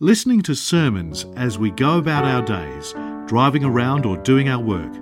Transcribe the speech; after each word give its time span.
Listening 0.00 0.42
to 0.42 0.54
sermons 0.54 1.24
as 1.36 1.58
we 1.58 1.70
go 1.70 1.96
about 1.96 2.26
our 2.26 2.42
days, 2.42 2.92
driving 3.26 3.64
around 3.64 4.04
or 4.04 4.18
doing 4.18 4.46
our 4.46 4.62
work, 4.62 4.92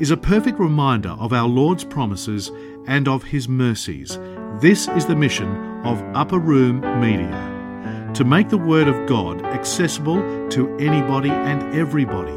is 0.00 0.10
a 0.10 0.16
perfect 0.16 0.58
reminder 0.58 1.10
of 1.10 1.34
our 1.34 1.46
Lord's 1.46 1.84
promises 1.84 2.50
and 2.86 3.06
of 3.06 3.22
His 3.22 3.50
mercies. 3.50 4.18
This 4.58 4.88
is 4.88 5.04
the 5.04 5.14
mission 5.14 5.54
of 5.84 6.02
Upper 6.16 6.38
Room 6.38 6.80
Media 7.02 8.10
to 8.14 8.24
make 8.24 8.48
the 8.48 8.56
Word 8.56 8.88
of 8.88 9.06
God 9.06 9.44
accessible 9.44 10.48
to 10.48 10.74
anybody 10.78 11.28
and 11.28 11.74
everybody. 11.74 12.32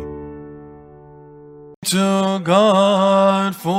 To 1.86 2.42
God 2.44 3.56
forever. 3.56 3.74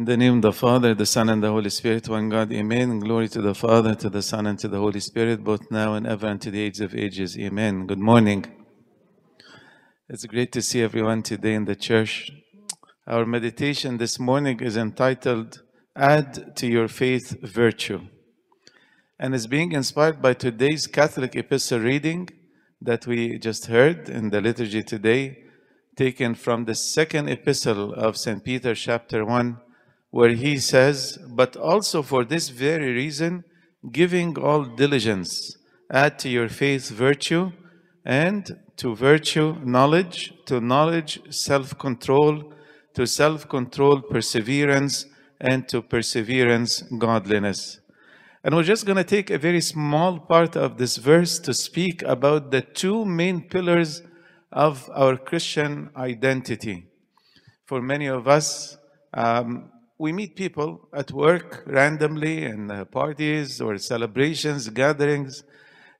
In 0.00 0.06
the 0.06 0.16
name 0.16 0.36
of 0.36 0.40
the 0.40 0.52
Father, 0.54 0.94
the 0.94 1.04
Son, 1.04 1.28
and 1.28 1.42
the 1.42 1.50
Holy 1.50 1.68
Spirit, 1.68 2.08
one 2.08 2.30
God, 2.30 2.50
Amen. 2.54 3.00
Glory 3.00 3.28
to 3.28 3.42
the 3.42 3.54
Father, 3.54 3.94
to 3.96 4.08
the 4.08 4.22
Son, 4.22 4.46
and 4.46 4.58
to 4.58 4.66
the 4.66 4.78
Holy 4.78 4.98
Spirit, 4.98 5.44
both 5.44 5.70
now 5.70 5.92
and 5.92 6.06
ever, 6.06 6.26
and 6.26 6.40
to 6.40 6.50
the 6.50 6.62
age 6.62 6.80
of 6.80 6.94
ages. 6.94 7.36
Amen. 7.36 7.86
Good 7.86 7.98
morning. 7.98 8.46
It's 10.08 10.24
great 10.24 10.52
to 10.52 10.62
see 10.62 10.80
everyone 10.80 11.22
today 11.22 11.52
in 11.52 11.66
the 11.66 11.76
church. 11.76 12.30
Our 13.06 13.26
meditation 13.26 13.98
this 13.98 14.18
morning 14.18 14.60
is 14.60 14.78
entitled 14.78 15.60
Add 15.94 16.56
to 16.56 16.66
Your 16.66 16.88
Faith 16.88 17.36
Virtue, 17.42 18.00
and 19.18 19.34
is 19.34 19.46
being 19.46 19.72
inspired 19.72 20.22
by 20.22 20.32
today's 20.32 20.86
Catholic 20.86 21.36
epistle 21.36 21.80
reading 21.80 22.30
that 22.80 23.06
we 23.06 23.38
just 23.38 23.66
heard 23.66 24.08
in 24.08 24.30
the 24.30 24.40
liturgy 24.40 24.82
today, 24.82 25.44
taken 25.94 26.34
from 26.34 26.64
the 26.64 26.74
second 26.74 27.28
epistle 27.28 27.92
of 27.92 28.16
St. 28.16 28.42
Peter, 28.42 28.74
chapter 28.74 29.26
1 29.26 29.60
where 30.10 30.30
he 30.30 30.58
says, 30.58 31.18
But 31.28 31.56
also 31.56 32.02
for 32.02 32.24
this 32.24 32.48
very 32.48 32.92
reason, 32.92 33.44
giving 33.92 34.38
all 34.38 34.64
diligence, 34.64 35.56
add 35.90 36.18
to 36.20 36.28
your 36.28 36.48
faith 36.48 36.90
virtue, 36.90 37.52
and 38.04 38.58
to 38.76 38.94
virtue 38.94 39.56
knowledge, 39.64 40.32
to 40.46 40.60
knowledge 40.60 41.20
self 41.30 41.78
control, 41.78 42.52
to 42.94 43.06
self 43.06 43.48
control 43.48 44.00
perseverance, 44.00 45.06
and 45.40 45.68
to 45.68 45.82
perseverance 45.82 46.82
godliness. 46.98 47.80
And 48.42 48.54
we're 48.54 48.62
just 48.62 48.86
going 48.86 48.96
to 48.96 49.04
take 49.04 49.28
a 49.30 49.38
very 49.38 49.60
small 49.60 50.18
part 50.18 50.56
of 50.56 50.78
this 50.78 50.96
verse 50.96 51.38
to 51.40 51.52
speak 51.52 52.02
about 52.02 52.50
the 52.50 52.62
two 52.62 53.04
main 53.04 53.42
pillars 53.48 54.02
of 54.50 54.90
our 54.94 55.16
Christian 55.16 55.90
identity. 55.94 56.86
For 57.66 57.82
many 57.82 58.06
of 58.06 58.26
us, 58.26 58.78
um, 59.12 59.69
we 60.00 60.12
meet 60.12 60.34
people 60.34 60.88
at 60.94 61.12
work 61.12 61.62
randomly 61.66 62.42
in 62.44 62.70
uh, 62.70 62.86
parties 62.86 63.60
or 63.60 63.76
celebrations, 63.76 64.70
gatherings. 64.70 65.44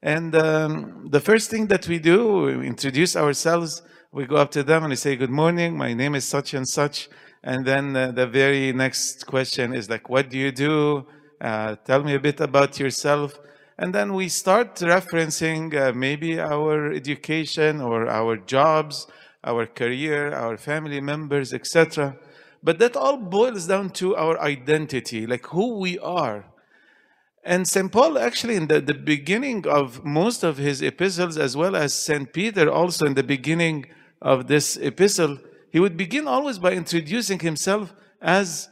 And 0.00 0.34
um, 0.34 1.08
the 1.10 1.20
first 1.20 1.50
thing 1.50 1.66
that 1.66 1.86
we 1.86 1.98
do, 1.98 2.44
we 2.58 2.66
introduce 2.66 3.14
ourselves. 3.14 3.82
We 4.10 4.24
go 4.24 4.36
up 4.36 4.52
to 4.52 4.62
them 4.62 4.84
and 4.84 4.90
we 4.90 4.96
say, 4.96 5.16
Good 5.16 5.30
morning, 5.30 5.76
my 5.76 5.92
name 5.92 6.14
is 6.14 6.26
such 6.26 6.54
and 6.54 6.66
such. 6.66 7.10
And 7.44 7.66
then 7.66 7.94
uh, 7.94 8.12
the 8.12 8.26
very 8.26 8.72
next 8.72 9.26
question 9.26 9.74
is 9.74 9.90
like, 9.90 10.08
What 10.08 10.30
do 10.30 10.38
you 10.38 10.50
do? 10.50 11.06
Uh, 11.38 11.76
tell 11.84 12.02
me 12.02 12.14
a 12.14 12.20
bit 12.20 12.40
about 12.40 12.80
yourself. 12.80 13.38
And 13.76 13.94
then 13.94 14.14
we 14.14 14.30
start 14.30 14.76
referencing 14.76 15.76
uh, 15.76 15.92
maybe 15.92 16.40
our 16.40 16.90
education 16.90 17.82
or 17.82 18.08
our 18.08 18.38
jobs, 18.38 19.06
our 19.44 19.66
career, 19.66 20.32
our 20.32 20.56
family 20.56 21.02
members, 21.02 21.52
etc. 21.52 22.16
But 22.62 22.78
that 22.78 22.96
all 22.96 23.16
boils 23.16 23.66
down 23.66 23.90
to 23.90 24.16
our 24.16 24.38
identity, 24.40 25.26
like 25.26 25.46
who 25.46 25.78
we 25.78 25.98
are. 25.98 26.44
And 27.42 27.66
St. 27.66 27.90
Paul, 27.90 28.18
actually, 28.18 28.56
in 28.56 28.66
the, 28.66 28.80
the 28.80 28.94
beginning 28.94 29.66
of 29.66 30.04
most 30.04 30.42
of 30.42 30.58
his 30.58 30.82
epistles, 30.82 31.38
as 31.38 31.56
well 31.56 31.74
as 31.74 31.94
St. 31.94 32.30
Peter, 32.32 32.70
also 32.70 33.06
in 33.06 33.14
the 33.14 33.22
beginning 33.22 33.86
of 34.20 34.46
this 34.46 34.76
epistle, 34.76 35.38
he 35.72 35.80
would 35.80 35.96
begin 35.96 36.28
always 36.28 36.58
by 36.58 36.72
introducing 36.72 37.38
himself 37.38 37.94
as 38.20 38.68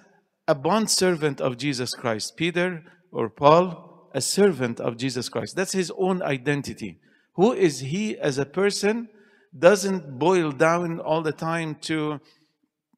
a 0.46 0.54
bond 0.54 0.90
servant 0.90 1.40
of 1.40 1.56
Jesus 1.56 1.94
Christ. 1.94 2.36
Peter 2.36 2.84
or 3.10 3.30
Paul, 3.30 4.10
a 4.14 4.20
servant 4.20 4.80
of 4.80 4.96
Jesus 4.96 5.28
Christ. 5.28 5.56
That's 5.56 5.72
his 5.72 5.90
own 5.96 6.22
identity. 6.22 6.98
Who 7.34 7.52
is 7.52 7.80
he 7.80 8.18
as 8.18 8.36
a 8.36 8.44
person 8.44 9.08
doesn't 9.56 10.18
boil 10.18 10.52
down 10.52 11.00
all 11.00 11.22
the 11.22 11.32
time 11.32 11.76
to 11.82 12.20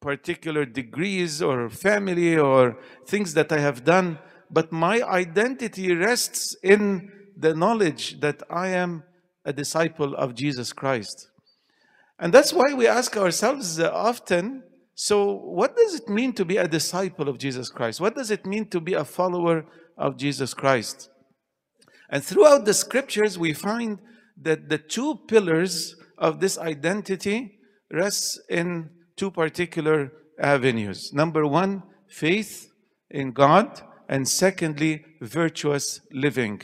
particular 0.01 0.65
degrees 0.65 1.41
or 1.41 1.69
family 1.69 2.37
or 2.37 2.77
things 3.07 3.33
that 3.35 3.51
I 3.51 3.59
have 3.59 3.83
done, 3.83 4.19
but 4.49 4.71
my 4.71 5.01
identity 5.01 5.95
rests 5.95 6.55
in 6.63 7.11
the 7.37 7.53
knowledge 7.53 8.19
that 8.19 8.43
I 8.49 8.69
am 8.69 9.03
a 9.45 9.53
disciple 9.53 10.15
of 10.15 10.35
Jesus 10.35 10.73
Christ. 10.73 11.29
And 12.19 12.33
that's 12.33 12.51
why 12.53 12.73
we 12.73 12.87
ask 12.87 13.15
ourselves 13.15 13.79
uh, 13.79 13.89
often 13.93 14.63
so, 14.93 15.33
what 15.33 15.75
does 15.75 15.95
it 15.95 16.09
mean 16.09 16.33
to 16.33 16.45
be 16.45 16.57
a 16.57 16.67
disciple 16.67 17.27
of 17.27 17.39
Jesus 17.39 17.69
Christ? 17.69 17.99
What 17.99 18.13
does 18.13 18.29
it 18.29 18.45
mean 18.45 18.67
to 18.69 18.79
be 18.79 18.93
a 18.93 19.03
follower 19.03 19.65
of 19.97 20.15
Jesus 20.15 20.53
Christ? 20.53 21.09
And 22.09 22.23
throughout 22.23 22.65
the 22.65 22.73
scriptures, 22.73 23.39
we 23.39 23.53
find 23.53 23.99
that 24.39 24.69
the 24.69 24.77
two 24.77 25.21
pillars 25.27 25.95
of 26.19 26.39
this 26.39 26.57
identity 26.57 27.57
rests 27.89 28.39
in 28.47 28.91
two 29.15 29.31
particular 29.31 30.11
avenues. 30.39 31.11
Number 31.13 31.45
one, 31.45 31.83
faith 32.07 32.71
in 33.09 33.31
God, 33.31 33.81
and 34.07 34.27
secondly, 34.27 35.05
virtuous 35.21 36.01
living. 36.11 36.61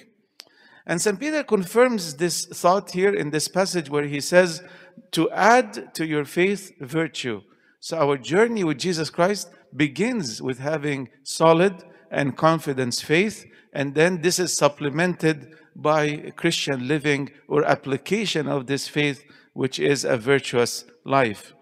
And 0.86 1.02
St. 1.02 1.20
Peter 1.20 1.44
confirms 1.44 2.16
this 2.16 2.46
thought 2.46 2.92
here 2.92 3.14
in 3.14 3.30
this 3.32 3.48
passage 3.48 3.90
where 3.90 4.06
he 4.06 4.22
says, 4.22 4.64
to 5.12 5.30
add 5.32 5.94
to 5.96 6.06
your 6.06 6.26
faith 6.26 6.72
virtue. 6.80 7.42
So 7.80 7.98
our 7.98 8.18
journey 8.18 8.64
with 8.64 8.80
Jesus 8.80 9.10
Christ 9.10 9.50
begins 9.76 10.42
with 10.42 10.60
having 10.60 11.10
solid 11.24 11.84
and 12.10 12.38
confidence 12.38 13.02
faith, 13.02 13.46
and 13.74 13.96
then 13.96 14.22
this 14.22 14.40
is 14.40 14.56
supplemented 14.56 15.54
by 15.76 16.32
Christian 16.36 16.88
living 16.88 17.32
or 17.48 17.64
application 17.66 18.48
of 18.48 18.68
this 18.68 18.88
faith, 18.88 19.24
which 19.54 19.80
is 19.80 20.04
a 20.04 20.18
virtuous 20.18 20.86
life. 21.04 21.54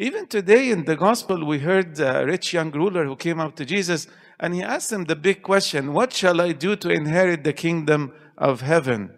Even 0.00 0.26
today 0.26 0.70
in 0.70 0.86
the 0.86 0.96
gospel, 0.96 1.44
we 1.44 1.58
heard 1.58 2.00
a 2.00 2.24
rich 2.24 2.54
young 2.54 2.70
ruler 2.70 3.04
who 3.04 3.14
came 3.14 3.38
up 3.38 3.54
to 3.56 3.66
Jesus 3.66 4.06
and 4.38 4.54
he 4.54 4.62
asked 4.62 4.90
him 4.90 5.04
the 5.04 5.14
big 5.14 5.42
question 5.42 5.92
What 5.92 6.10
shall 6.14 6.40
I 6.40 6.52
do 6.52 6.74
to 6.76 6.88
inherit 6.88 7.44
the 7.44 7.52
kingdom 7.52 8.14
of 8.38 8.62
heaven? 8.62 9.10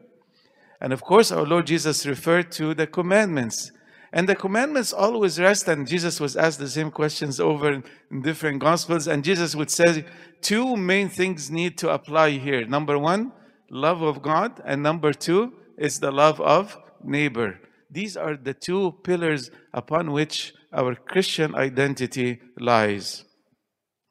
And 0.80 0.92
of 0.92 1.00
course, 1.00 1.30
our 1.30 1.46
Lord 1.46 1.68
Jesus 1.68 2.04
referred 2.04 2.50
to 2.58 2.74
the 2.74 2.88
commandments. 2.88 3.70
And 4.12 4.28
the 4.28 4.34
commandments 4.34 4.92
always 4.92 5.38
rest, 5.38 5.68
and 5.68 5.86
Jesus 5.86 6.18
was 6.18 6.36
asked 6.36 6.58
the 6.58 6.68
same 6.68 6.90
questions 6.90 7.38
over 7.38 7.70
in 8.10 8.22
different 8.22 8.58
gospels. 8.58 9.06
And 9.06 9.22
Jesus 9.22 9.54
would 9.54 9.70
say, 9.70 10.04
two 10.40 10.76
main 10.76 11.08
things 11.08 11.48
need 11.48 11.78
to 11.78 11.90
apply 11.90 12.30
here. 12.30 12.66
Number 12.66 12.98
one, 12.98 13.30
love 13.70 14.02
of 14.02 14.20
God, 14.20 14.60
and 14.64 14.82
number 14.82 15.12
two 15.12 15.52
is 15.78 16.00
the 16.00 16.10
love 16.10 16.40
of 16.40 16.76
neighbor. 17.04 17.60
These 17.88 18.16
are 18.16 18.36
the 18.36 18.54
two 18.54 18.96
pillars 19.04 19.52
upon 19.72 20.10
which 20.10 20.54
our 20.72 20.94
Christian 20.94 21.54
identity 21.54 22.40
lies. 22.58 23.24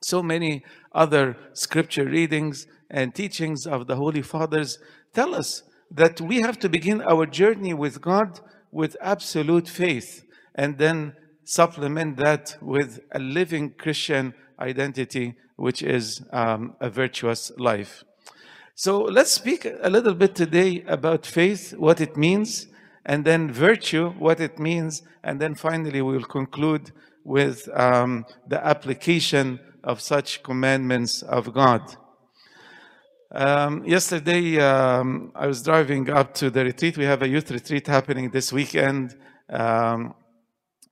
So 0.03 0.23
many 0.23 0.63
other 0.93 1.37
scripture 1.53 2.05
readings 2.05 2.67
and 2.89 3.13
teachings 3.13 3.65
of 3.65 3.87
the 3.87 3.95
Holy 3.95 4.21
Fathers 4.21 4.79
tell 5.13 5.35
us 5.35 5.63
that 5.89 6.19
we 6.21 6.41
have 6.41 6.57
to 6.59 6.69
begin 6.69 7.01
our 7.01 7.25
journey 7.25 7.73
with 7.73 8.01
God 8.01 8.39
with 8.71 8.95
absolute 9.01 9.67
faith 9.67 10.25
and 10.55 10.77
then 10.77 11.13
supplement 11.43 12.17
that 12.17 12.57
with 12.61 12.99
a 13.11 13.19
living 13.19 13.73
Christian 13.77 14.33
identity, 14.59 15.35
which 15.55 15.81
is 15.83 16.23
um, 16.31 16.75
a 16.79 16.89
virtuous 16.89 17.51
life. 17.57 18.03
So 18.75 19.01
let's 19.01 19.31
speak 19.31 19.65
a 19.65 19.89
little 19.89 20.13
bit 20.13 20.33
today 20.33 20.83
about 20.87 21.25
faith, 21.25 21.73
what 21.77 21.99
it 21.99 22.15
means, 22.15 22.67
and 23.05 23.25
then 23.25 23.51
virtue, 23.51 24.09
what 24.11 24.39
it 24.39 24.59
means, 24.59 25.03
and 25.23 25.39
then 25.39 25.55
finally 25.55 26.01
we 26.01 26.13
will 26.13 26.25
conclude 26.25 26.91
with 27.23 27.67
um, 27.73 28.25
the 28.47 28.63
application 28.65 29.59
of 29.83 30.01
such 30.01 30.43
commandments 30.43 31.21
of 31.23 31.53
God. 31.53 31.81
Um, 33.33 33.85
yesterday, 33.85 34.59
um, 34.59 35.31
I 35.35 35.47
was 35.47 35.63
driving 35.63 36.09
up 36.09 36.33
to 36.35 36.49
the 36.49 36.65
retreat. 36.65 36.97
We 36.97 37.05
have 37.05 37.21
a 37.21 37.27
youth 37.27 37.49
retreat 37.49 37.87
happening 37.87 38.29
this 38.29 38.51
weekend, 38.51 39.15
um, 39.49 40.13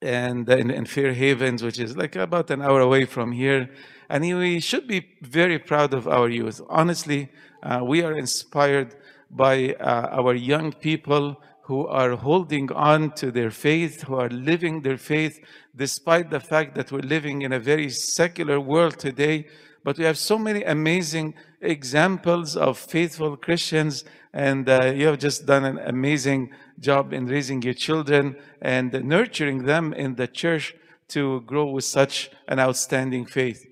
and 0.02 0.48
in, 0.50 0.72
in 0.72 0.86
Fair 0.86 1.14
Havens, 1.14 1.62
which 1.62 1.80
is 1.80 1.98
like 1.98 2.16
about 2.16 2.50
an 2.50 2.62
hour 2.62 2.80
away 2.80 3.06
from 3.06 3.34
here. 3.34 3.70
And 4.10 4.24
we 4.24 4.62
should 4.62 4.88
be 4.88 5.06
very 5.22 5.60
proud 5.60 5.94
of 5.94 6.08
our 6.08 6.30
youth. 6.30 6.62
Honestly, 6.70 7.30
uh, 7.62 7.82
we 7.84 8.02
are 8.04 8.18
inspired 8.18 8.96
by 9.30 9.74
uh, 9.74 10.08
our 10.12 10.34
young 10.34 10.72
people 10.72 11.40
who 11.70 11.86
are 11.86 12.16
holding 12.16 12.72
on 12.72 13.12
to 13.12 13.30
their 13.30 13.52
faith, 13.52 14.02
who 14.02 14.16
are 14.16 14.30
living 14.30 14.82
their 14.82 14.98
faith, 14.98 15.40
despite 15.76 16.32
the 16.32 16.40
fact 16.40 16.74
that 16.74 16.92
we're 16.92 17.14
living 17.16 17.44
in 17.44 17.54
a 17.54 17.60
very 17.60 17.92
secular 17.92 18.60
world 18.60 18.98
today. 18.98 19.46
But 19.84 20.00
we 20.00 20.04
have 20.06 20.18
so 20.18 20.40
many 20.40 20.64
amazing 20.64 21.36
examples 21.62 22.58
of 22.58 22.80
faithful 22.80 23.38
Christians, 23.38 24.04
and 24.34 24.68
uh, 24.68 24.94
you 24.96 25.06
have 25.06 25.20
just 25.20 25.46
done 25.46 25.64
an 25.64 25.78
amazing 25.86 26.50
job 26.80 27.14
in 27.14 27.28
raising 27.28 27.62
your 27.62 27.76
children 27.76 28.36
and 28.60 28.92
nurturing 29.04 29.66
them 29.66 29.94
in 29.94 30.16
the 30.16 30.28
church 30.28 30.74
to 31.10 31.42
grow 31.42 31.70
with 31.70 31.86
such 31.86 32.32
an 32.48 32.60
outstanding 32.60 33.28
faith. 33.28 33.69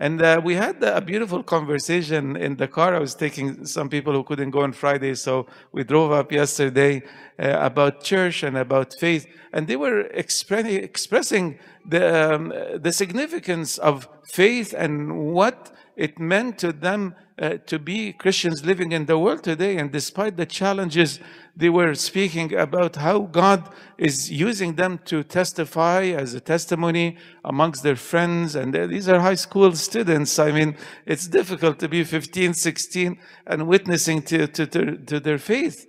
And 0.00 0.22
uh, 0.22 0.40
we 0.42 0.54
had 0.54 0.82
a 0.82 1.02
beautiful 1.02 1.42
conversation 1.42 2.34
in 2.34 2.56
the 2.56 2.66
car. 2.66 2.94
I 2.94 2.98
was 2.98 3.14
taking 3.14 3.66
some 3.66 3.90
people 3.90 4.14
who 4.14 4.24
couldn't 4.24 4.50
go 4.50 4.60
on 4.60 4.72
Friday, 4.72 5.14
so 5.14 5.46
we 5.72 5.84
drove 5.84 6.10
up 6.10 6.32
yesterday 6.32 7.02
uh, 7.38 7.58
about 7.60 8.02
church 8.02 8.42
and 8.42 8.56
about 8.56 8.94
faith. 8.98 9.26
And 9.52 9.66
they 9.66 9.76
were 9.76 10.04
expre- 10.16 10.82
expressing 10.82 11.58
the, 11.86 12.34
um, 12.34 12.48
the 12.80 12.92
significance 12.92 13.76
of 13.76 14.08
faith 14.32 14.72
and 14.72 15.34
what 15.34 15.70
it 15.96 16.18
meant 16.18 16.58
to 16.60 16.72
them 16.72 17.14
uh, 17.40 17.56
to 17.66 17.78
be 17.78 18.12
Christians 18.12 18.64
living 18.64 18.92
in 18.92 19.06
the 19.06 19.18
world 19.18 19.42
today. 19.42 19.78
And 19.78 19.90
despite 19.90 20.36
the 20.36 20.44
challenges, 20.44 21.18
they 21.56 21.70
were 21.70 21.94
speaking 21.94 22.54
about 22.54 22.96
how 22.96 23.20
God 23.20 23.68
is 23.96 24.30
using 24.30 24.74
them 24.74 25.00
to 25.06 25.22
testify 25.22 26.02
as 26.04 26.34
a 26.34 26.40
testimony 26.40 27.16
amongst 27.44 27.82
their 27.82 27.96
friends. 27.96 28.54
And 28.54 28.74
these 28.74 29.08
are 29.08 29.20
high 29.20 29.36
school 29.36 29.74
students. 29.74 30.38
I 30.38 30.52
mean, 30.52 30.76
it's 31.06 31.26
difficult 31.26 31.78
to 31.78 31.88
be 31.88 32.04
15, 32.04 32.54
16 32.54 33.18
and 33.46 33.66
witnessing 33.66 34.22
to, 34.22 34.46
to, 34.46 34.66
to, 34.66 34.96
to 34.98 35.20
their 35.20 35.38
faith. 35.38 35.86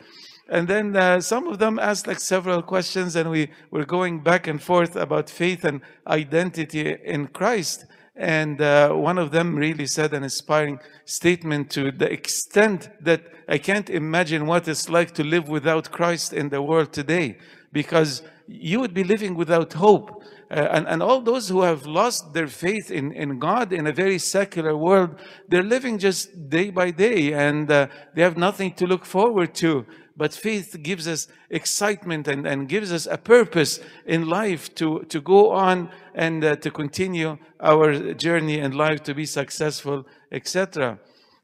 And 0.47 0.67
then 0.67 0.95
uh, 0.97 1.21
some 1.21 1.47
of 1.47 1.59
them 1.59 1.79
asked 1.79 2.07
like 2.07 2.19
several 2.19 2.61
questions, 2.61 3.15
and 3.15 3.29
we 3.29 3.51
were 3.71 3.85
going 3.85 4.21
back 4.21 4.47
and 4.47 4.61
forth 4.61 4.97
about 4.97 5.29
faith 5.29 5.63
and 5.63 5.79
identity 6.05 6.97
in 7.05 7.27
Christ. 7.27 7.85
And 8.15 8.61
uh, 8.61 8.89
one 8.89 9.17
of 9.17 9.31
them 9.31 9.55
really 9.55 9.87
said 9.87 10.13
an 10.13 10.23
inspiring 10.23 10.79
statement 11.05 11.71
to 11.71 11.91
the 11.91 12.11
extent 12.11 12.89
that 13.01 13.23
I 13.47 13.57
can't 13.57 13.89
imagine 13.89 14.45
what 14.45 14.67
it's 14.67 14.89
like 14.89 15.13
to 15.13 15.23
live 15.23 15.47
without 15.47 15.91
Christ 15.91 16.33
in 16.33 16.49
the 16.49 16.61
world 16.61 16.91
today, 16.91 17.37
because 17.71 18.21
you 18.47 18.79
would 18.79 18.93
be 18.93 19.03
living 19.03 19.35
without 19.35 19.73
hope. 19.73 20.23
Uh, 20.49 20.67
and, 20.71 20.87
and 20.87 21.01
all 21.01 21.21
those 21.21 21.47
who 21.47 21.61
have 21.61 21.85
lost 21.85 22.33
their 22.33 22.47
faith 22.47 22.91
in, 22.91 23.13
in 23.13 23.39
God 23.39 23.71
in 23.71 23.87
a 23.87 23.93
very 23.93 24.19
secular 24.19 24.75
world, 24.75 25.15
they're 25.47 25.63
living 25.63 25.97
just 25.97 26.49
day 26.49 26.69
by 26.69 26.91
day 26.91 27.31
and 27.31 27.71
uh, 27.71 27.87
they 28.13 28.21
have 28.21 28.35
nothing 28.35 28.73
to 28.73 28.85
look 28.85 29.05
forward 29.05 29.55
to. 29.55 29.85
But 30.21 30.33
faith 30.33 30.77
gives 30.83 31.07
us 31.07 31.27
excitement 31.49 32.27
and, 32.27 32.45
and 32.45 32.69
gives 32.69 32.91
us 32.91 33.07
a 33.07 33.17
purpose 33.17 33.79
in 34.05 34.29
life 34.29 34.75
to, 34.75 34.99
to 35.09 35.19
go 35.19 35.49
on 35.49 35.89
and 36.13 36.45
uh, 36.45 36.57
to 36.57 36.69
continue 36.69 37.39
our 37.59 38.13
journey 38.13 38.59
in 38.59 38.73
life 38.73 39.01
to 39.05 39.15
be 39.15 39.25
successful, 39.25 40.05
etc. 40.31 40.99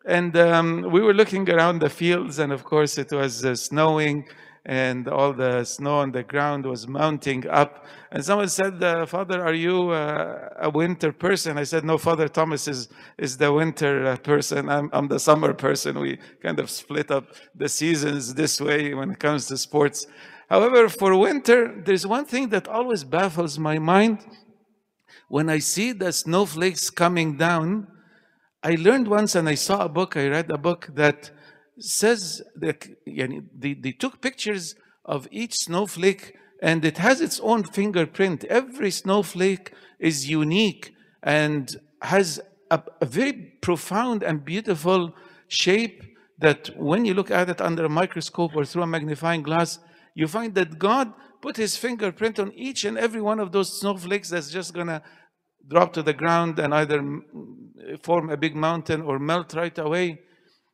And 0.05 0.37
um, 0.37 0.91
we 0.91 1.01
were 1.01 1.15
looking 1.15 1.49
around 1.49 1.79
the 1.79 1.89
fields, 1.89 2.37
and 2.37 2.53
of 2.53 2.65
course, 2.65 2.99
it 2.99 3.11
was 3.11 3.43
uh, 3.43 3.55
snowing 3.55 4.27
and 4.67 5.07
all 5.07 5.31
the 5.31 5.63
snow 5.63 5.99
on 5.99 6.11
the 6.11 6.23
ground 6.23 6.65
was 6.65 6.89
mounting 6.89 7.47
up. 7.47 7.85
And 8.11 8.23
someone 8.23 8.49
said, 8.49 8.83
uh, 8.83 9.05
Father, 9.05 9.41
are 9.41 9.53
you 9.53 9.91
uh, 9.91 10.49
a 10.59 10.69
winter 10.69 11.13
person? 11.13 11.57
I 11.57 11.63
said, 11.63 11.85
No, 11.85 11.97
Father 11.97 12.27
Thomas 12.27 12.67
is, 12.67 12.89
is 13.17 13.37
the 13.37 13.51
winter 13.53 14.05
uh, 14.05 14.17
person. 14.17 14.67
I'm, 14.67 14.89
I'm 14.91 15.07
the 15.07 15.19
summer 15.19 15.53
person. 15.53 15.97
We 15.99 16.19
kind 16.43 16.59
of 16.59 16.69
split 16.69 17.09
up 17.11 17.31
the 17.55 17.69
seasons 17.69 18.33
this 18.33 18.59
way 18.59 18.93
when 18.93 19.11
it 19.11 19.19
comes 19.19 19.47
to 19.47 19.57
sports. 19.57 20.05
However, 20.49 20.89
for 20.89 21.17
winter, 21.17 21.81
there's 21.85 22.05
one 22.05 22.25
thing 22.25 22.49
that 22.49 22.67
always 22.67 23.05
baffles 23.05 23.57
my 23.57 23.79
mind. 23.79 24.19
When 25.29 25.49
I 25.49 25.59
see 25.59 25.93
the 25.93 26.11
snowflakes 26.11 26.89
coming 26.89 27.37
down, 27.37 27.87
I 28.63 28.75
learned 28.75 29.07
once 29.07 29.33
and 29.35 29.47
I 29.47 29.55
saw 29.55 29.85
a 29.85 29.89
book, 29.89 30.17
I 30.17 30.27
read 30.27 30.51
a 30.51 30.57
book 30.57 30.89
that 30.95 31.31
says 31.79 32.41
that 32.55 32.87
they, 33.05 33.73
they 33.73 33.91
took 33.91 34.21
pictures 34.21 34.75
of 35.05 35.27
each 35.31 35.55
snowflake 35.55 36.35
and 36.61 36.83
it 36.83 36.97
has 36.97 37.21
its 37.21 37.39
own 37.41 37.63
fingerprint. 37.63 38.43
Every 38.45 38.91
snowflake 38.91 39.73
is 39.99 40.29
unique 40.29 40.93
and 41.23 41.75
has 42.01 42.39
a, 42.71 42.81
a, 43.01 43.05
very 43.05 43.33
profound 43.61 44.23
and 44.23 44.43
beautiful 44.43 45.13
shape 45.47 46.03
that 46.39 46.69
when 46.77 47.05
you 47.05 47.13
look 47.13 47.31
at 47.31 47.49
it 47.49 47.61
under 47.61 47.85
a 47.85 47.89
microscope 47.89 48.55
or 48.55 48.65
through 48.65 48.83
a 48.83 48.87
magnifying 48.87 49.43
glass, 49.43 49.79
you 50.13 50.27
find 50.27 50.55
that 50.55 50.77
God 50.77 51.13
put 51.41 51.57
his 51.57 51.77
fingerprint 51.77 52.39
on 52.39 52.51
each 52.53 52.85
and 52.85 52.97
every 52.97 53.21
one 53.21 53.39
of 53.39 53.51
those 53.51 53.79
snowflakes 53.79 54.29
that's 54.29 54.49
just 54.49 54.73
to 54.73 55.01
drop 55.67 55.93
to 55.93 56.03
the 56.03 56.13
ground 56.13 56.59
and 56.59 56.73
either 56.73 57.03
form 58.01 58.29
a 58.29 58.37
big 58.37 58.55
mountain 58.55 59.01
or 59.01 59.19
melt 59.19 59.53
right 59.53 59.77
away. 59.77 60.19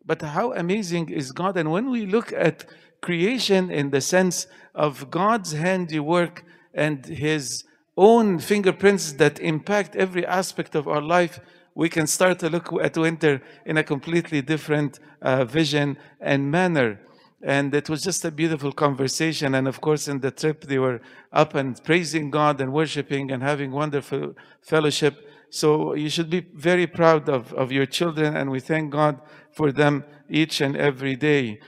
But 0.06 0.22
how 0.22 0.54
amazing 0.54 1.10
is 1.10 1.32
God? 1.32 1.58
And 1.58 1.72
when 1.72 1.90
we 1.90 2.06
look 2.06 2.34
at 2.34 2.66
creation 3.02 3.70
in 3.70 3.90
the 3.92 4.02
sense 4.02 4.48
of 4.76 5.10
God's 5.10 5.54
handiwork 5.54 6.44
and 6.74 7.06
His 7.06 7.64
own 7.96 8.40
fingerprints 8.40 9.14
that 9.14 9.40
impact 9.40 9.96
every 9.96 10.26
aspect 10.26 10.76
of 10.76 10.88
our 10.88 11.02
life, 11.02 11.40
we 11.76 11.90
can 11.90 12.08
start 12.08 12.40
to 12.40 12.50
look 12.50 12.72
at 12.82 12.98
winter 12.98 13.42
in 13.66 13.78
a 13.78 13.84
completely 13.84 14.42
different 14.42 15.00
uh, 15.22 15.46
vision 15.46 15.98
and 16.20 16.52
manner. 16.52 17.00
And 17.42 17.74
it 17.76 17.90
was 17.90 18.02
just 18.02 18.24
a 18.24 18.32
beautiful 18.32 18.72
conversation. 18.72 19.56
And 19.56 19.68
of 19.68 19.82
course, 19.82 20.08
in 20.08 20.20
the 20.22 20.32
trip, 20.32 20.62
they 20.66 20.80
were 20.80 21.02
up 21.32 21.56
and 21.56 21.82
praising 21.84 22.32
God 22.32 22.62
and 22.62 22.72
worshiping 22.72 23.32
and 23.32 23.44
having 23.44 23.72
wonderful 23.72 24.34
fellowship. 24.62 25.28
So 25.54 25.94
you 25.94 26.10
should 26.10 26.32
be 26.32 26.40
very 26.56 26.88
proud 26.88 27.30
of, 27.30 27.54
of 27.54 27.72
your 27.72 27.86
children, 27.86 28.36
and 28.36 28.50
we 28.50 28.60
thank 28.60 28.90
God 28.90 29.22
for 29.52 29.72
them 29.72 30.04
each 30.28 30.62
and 30.62 30.76
every 30.76 31.16
day. 31.16 31.60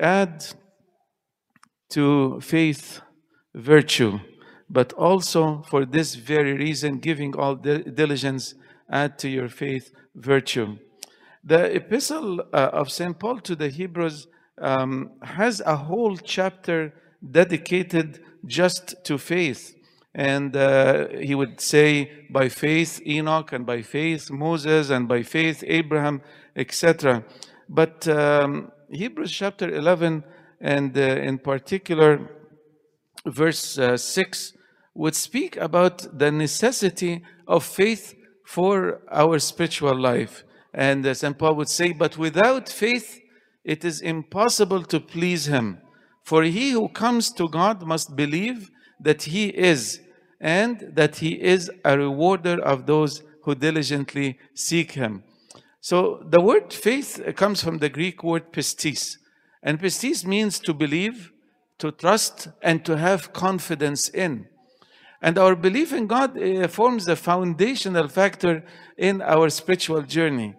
Add 0.00 0.46
to 1.90 2.40
faith 2.40 3.02
virtue, 3.54 4.20
but 4.70 4.94
also 4.94 5.62
for 5.68 5.84
this 5.84 6.14
very 6.14 6.54
reason, 6.54 7.00
giving 7.00 7.36
all 7.36 7.54
diligence, 7.54 8.54
add 8.90 9.18
to 9.18 9.28
your 9.28 9.50
faith 9.50 9.90
virtue. 10.14 10.78
The 11.44 11.76
epistle 11.76 12.40
uh, 12.40 12.70
of 12.72 12.90
St. 12.90 13.18
Paul 13.18 13.40
to 13.40 13.54
the 13.54 13.68
Hebrews 13.68 14.26
um, 14.56 15.10
has 15.22 15.60
a 15.66 15.76
whole 15.76 16.16
chapter 16.16 16.94
dedicated 17.22 18.24
just 18.46 19.04
to 19.04 19.18
faith. 19.18 19.74
And 20.14 20.56
uh, 20.56 21.08
he 21.08 21.34
would 21.34 21.60
say, 21.60 22.26
by 22.30 22.48
faith 22.48 23.00
Enoch, 23.04 23.52
and 23.52 23.66
by 23.66 23.82
faith 23.82 24.30
Moses, 24.30 24.90
and 24.90 25.08
by 25.08 25.22
faith 25.22 25.64
Abraham, 25.66 26.22
etc. 26.54 27.24
But 27.68 28.06
um, 28.06 28.70
Hebrews 28.90 29.32
chapter 29.32 29.68
11, 29.68 30.22
and 30.60 30.96
uh, 30.96 31.00
in 31.00 31.38
particular, 31.38 32.30
verse 33.26 33.78
uh, 33.78 33.96
6, 33.96 34.52
would 34.94 35.16
speak 35.16 35.56
about 35.56 36.18
the 36.18 36.30
necessity 36.30 37.22
of 37.48 37.64
faith 37.64 38.14
for 38.44 39.00
our 39.10 39.38
spiritual 39.38 39.98
life. 39.98 40.44
And 40.72 41.04
uh, 41.06 41.14
St. 41.14 41.36
Paul 41.36 41.56
would 41.56 41.68
say, 41.68 41.92
But 41.92 42.16
without 42.16 42.68
faith, 42.68 43.20
it 43.64 43.84
is 43.84 44.00
impossible 44.00 44.84
to 44.84 45.00
please 45.00 45.46
him. 45.46 45.78
For 46.22 46.42
he 46.44 46.70
who 46.70 46.88
comes 46.88 47.30
to 47.32 47.48
God 47.48 47.82
must 47.82 48.14
believe 48.14 48.70
that 49.00 49.24
he 49.24 49.48
is, 49.48 50.00
and 50.44 50.90
that 50.92 51.16
he 51.16 51.40
is 51.42 51.70
a 51.86 51.96
rewarder 51.96 52.62
of 52.62 52.84
those 52.84 53.22
who 53.44 53.54
diligently 53.54 54.38
seek 54.52 54.92
him. 54.92 55.24
So 55.80 56.22
the 56.28 56.40
word 56.40 56.70
faith 56.70 57.18
comes 57.34 57.64
from 57.64 57.78
the 57.78 57.88
Greek 57.88 58.22
word 58.22 58.52
pistis. 58.52 59.16
And 59.62 59.80
pistis 59.80 60.26
means 60.26 60.58
to 60.60 60.74
believe, 60.74 61.32
to 61.78 61.90
trust, 61.90 62.48
and 62.60 62.84
to 62.84 62.98
have 62.98 63.32
confidence 63.32 64.10
in. 64.10 64.46
And 65.22 65.38
our 65.38 65.56
belief 65.56 65.94
in 65.94 66.06
God 66.06 66.36
uh, 66.36 66.68
forms 66.68 67.06
the 67.06 67.16
foundational 67.16 68.08
factor 68.08 68.62
in 68.98 69.22
our 69.22 69.48
spiritual 69.48 70.02
journey. 70.02 70.54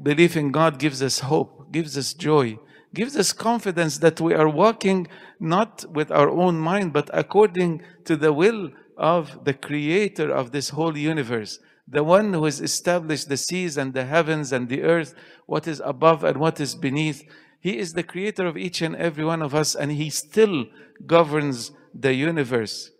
Belief 0.00 0.36
in 0.36 0.52
God 0.52 0.78
gives 0.78 1.02
us 1.02 1.18
hope, 1.18 1.72
gives 1.72 1.98
us 1.98 2.14
joy, 2.14 2.56
gives 2.94 3.16
us 3.16 3.32
confidence 3.32 3.98
that 3.98 4.20
we 4.20 4.34
are 4.34 4.48
walking 4.48 5.08
not 5.40 5.84
with 5.92 6.12
our 6.12 6.30
own 6.30 6.56
mind, 6.56 6.92
but 6.92 7.10
according 7.12 7.82
to 8.04 8.16
the 8.16 8.32
will 8.32 8.70
of 8.98 9.44
the 9.44 9.54
creator 9.54 10.30
of 10.30 10.50
this 10.50 10.70
whole 10.70 10.96
universe, 10.96 11.60
the 11.86 12.04
one 12.04 12.32
who 12.34 12.44
has 12.44 12.60
established 12.60 13.28
the 13.28 13.36
seas 13.36 13.78
and 13.78 13.94
the 13.94 14.04
heavens 14.04 14.52
and 14.52 14.68
the 14.68 14.82
earth, 14.82 15.14
what 15.46 15.66
is 15.66 15.80
above 15.84 16.24
and 16.24 16.36
what 16.38 16.60
is 16.60 16.74
beneath. 16.74 17.22
He 17.60 17.78
is 17.78 17.94
the 17.94 18.02
creator 18.02 18.46
of 18.46 18.56
each 18.56 18.82
and 18.82 18.94
every 18.96 19.24
one 19.24 19.40
of 19.40 19.54
us, 19.54 19.74
and 19.74 19.92
He 19.92 20.10
still 20.10 20.66
governs 21.06 21.70
the 21.94 22.12
universe. 22.12 22.90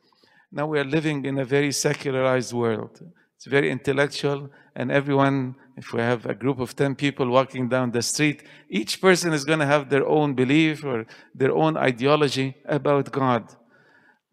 Now 0.50 0.66
we 0.66 0.78
are 0.78 0.84
living 0.84 1.24
in 1.26 1.38
a 1.38 1.44
very 1.44 1.72
secularized 1.72 2.52
world. 2.52 3.00
It's 3.36 3.46
very 3.46 3.70
intellectual, 3.70 4.50
and 4.74 4.90
everyone, 4.90 5.56
if 5.76 5.92
we 5.92 6.00
have 6.00 6.26
a 6.26 6.34
group 6.34 6.58
of 6.58 6.74
10 6.74 6.94
people 6.94 7.28
walking 7.28 7.68
down 7.68 7.90
the 7.90 8.02
street, 8.02 8.42
each 8.70 9.00
person 9.00 9.32
is 9.32 9.44
going 9.44 9.58
to 9.58 9.66
have 9.66 9.90
their 9.90 10.06
own 10.06 10.34
belief 10.34 10.84
or 10.84 11.06
their 11.34 11.52
own 11.52 11.76
ideology 11.76 12.56
about 12.64 13.12
God. 13.12 13.54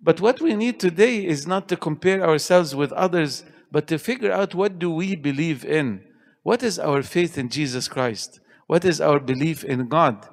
But 0.05 0.21
what 0.21 0.39
we 0.39 0.53
need 0.53 0.79
today 0.79 1.25
is 1.25 1.47
not 1.47 1.67
to 1.69 1.75
compare 1.75 2.23
ourselves 2.23 2.75
with 2.75 2.91
others, 2.93 3.43
but 3.71 3.87
to 3.87 3.97
figure 3.97 4.31
out 4.31 4.53
what 4.53 4.77
do 4.77 4.91
we 4.91 5.15
believe 5.15 5.65
in? 5.65 6.03
What 6.43 6.61
is 6.61 6.77
our 6.77 7.01
faith 7.01 7.39
in 7.39 7.49
Jesus 7.49 7.87
Christ? 7.87 8.39
What 8.67 8.85
is 8.85 9.01
our 9.01 9.19
belief 9.19 9.63
in 9.63 9.87
God? 9.87 10.29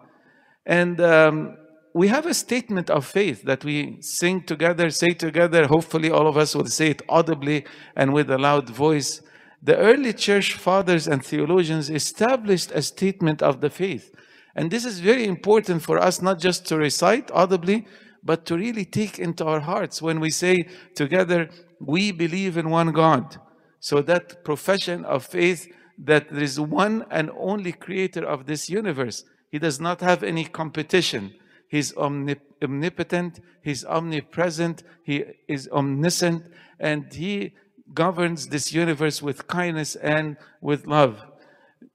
And 0.66 1.00
um, 1.00 1.56
we 1.94 2.08
have 2.08 2.26
a 2.26 2.34
statement 2.34 2.90
of 2.90 3.06
faith 3.06 3.44
that 3.44 3.64
we 3.64 3.96
sing 4.02 4.42
together, 4.42 4.90
say 4.90 5.14
together. 5.14 5.66
Hopefully, 5.66 6.10
all 6.10 6.26
of 6.26 6.36
us 6.36 6.54
will 6.54 6.66
say 6.66 6.90
it 6.90 7.00
audibly 7.08 7.64
and 7.96 8.12
with 8.12 8.30
a 8.30 8.36
loud 8.36 8.68
voice. 8.68 9.22
The 9.62 9.78
early 9.78 10.12
church 10.12 10.52
fathers 10.52 11.08
and 11.08 11.24
theologians 11.24 11.88
established 11.88 12.72
a 12.72 12.82
statement 12.82 13.42
of 13.42 13.62
the 13.62 13.70
faith. 13.70 14.14
And 14.54 14.70
this 14.70 14.84
is 14.84 15.00
very 15.00 15.24
important 15.24 15.82
for 15.82 15.98
us 15.98 16.20
not 16.20 16.38
just 16.38 16.66
to 16.66 16.76
recite 16.76 17.30
audibly, 17.30 17.86
but 18.22 18.46
to 18.46 18.56
really 18.56 18.84
take 18.84 19.18
into 19.18 19.44
our 19.44 19.60
hearts 19.60 20.00
when 20.00 20.20
we 20.20 20.30
say 20.30 20.68
together, 20.94 21.48
we 21.80 22.12
believe 22.12 22.56
in 22.56 22.70
one 22.70 22.92
God. 22.92 23.38
So 23.80 24.00
that 24.02 24.44
profession 24.44 25.04
of 25.04 25.24
faith 25.24 25.66
that 25.98 26.30
there 26.30 26.42
is 26.42 26.58
one 26.58 27.04
and 27.10 27.30
only 27.36 27.72
creator 27.72 28.24
of 28.24 28.46
this 28.46 28.70
universe. 28.70 29.24
He 29.50 29.58
does 29.58 29.80
not 29.80 30.00
have 30.00 30.22
any 30.22 30.44
competition. 30.44 31.34
He's 31.68 31.92
omnip- 31.94 32.40
omnipotent, 32.62 33.40
He's 33.62 33.84
omnipresent, 33.84 34.82
He 35.04 35.24
is 35.48 35.68
omniscient, 35.72 36.44
and 36.78 37.12
He 37.12 37.52
governs 37.94 38.48
this 38.48 38.72
universe 38.72 39.22
with 39.22 39.46
kindness 39.46 39.96
and 39.96 40.36
with 40.60 40.86
love. 40.86 41.22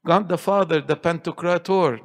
God 0.04 0.28
the 0.28 0.38
Father, 0.38 0.80
the 0.80 0.96
Pantocrator, 0.96 2.00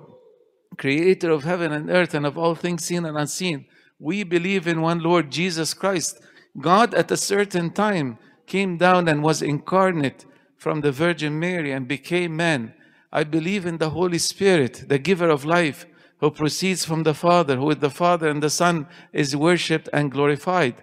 creator 0.78 1.32
of 1.32 1.44
heaven 1.44 1.72
and 1.72 1.90
earth 1.90 2.14
and 2.14 2.26
of 2.26 2.38
all 2.38 2.56
things 2.56 2.86
seen 2.86 3.06
and 3.06 3.18
unseen. 3.18 3.66
We 4.04 4.24
believe 4.24 4.68
in 4.68 4.82
one 4.82 5.00
Lord 5.00 5.32
Jesus 5.32 5.74
Christ. 5.74 6.20
God 6.60 6.94
at 6.94 7.10
a 7.10 7.16
certain 7.16 7.70
time 7.70 8.18
came 8.46 8.76
down 8.76 9.08
and 9.08 9.24
was 9.24 9.42
incarnate 9.42 10.26
from 10.58 10.82
the 10.82 10.92
Virgin 10.92 11.40
Mary 11.40 11.72
and 11.72 11.88
became 11.88 12.36
man. 12.36 12.74
I 13.14 13.24
believe 13.24 13.66
in 13.66 13.78
the 13.78 13.92
Holy 13.92 14.18
Spirit, 14.18 14.90
the 14.90 15.00
giver 15.00 15.30
of 15.30 15.46
life, 15.46 15.86
who 16.18 16.32
proceeds 16.32 16.84
from 16.84 17.04
the 17.04 17.14
Father, 17.14 17.56
who 17.56 17.64
with 17.64 17.80
the 17.80 17.90
Father 17.90 18.28
and 18.28 18.44
the 18.44 18.50
Son 18.50 18.88
is 19.14 19.38
worshipped 19.38 19.88
and 19.94 20.12
glorified. 20.12 20.76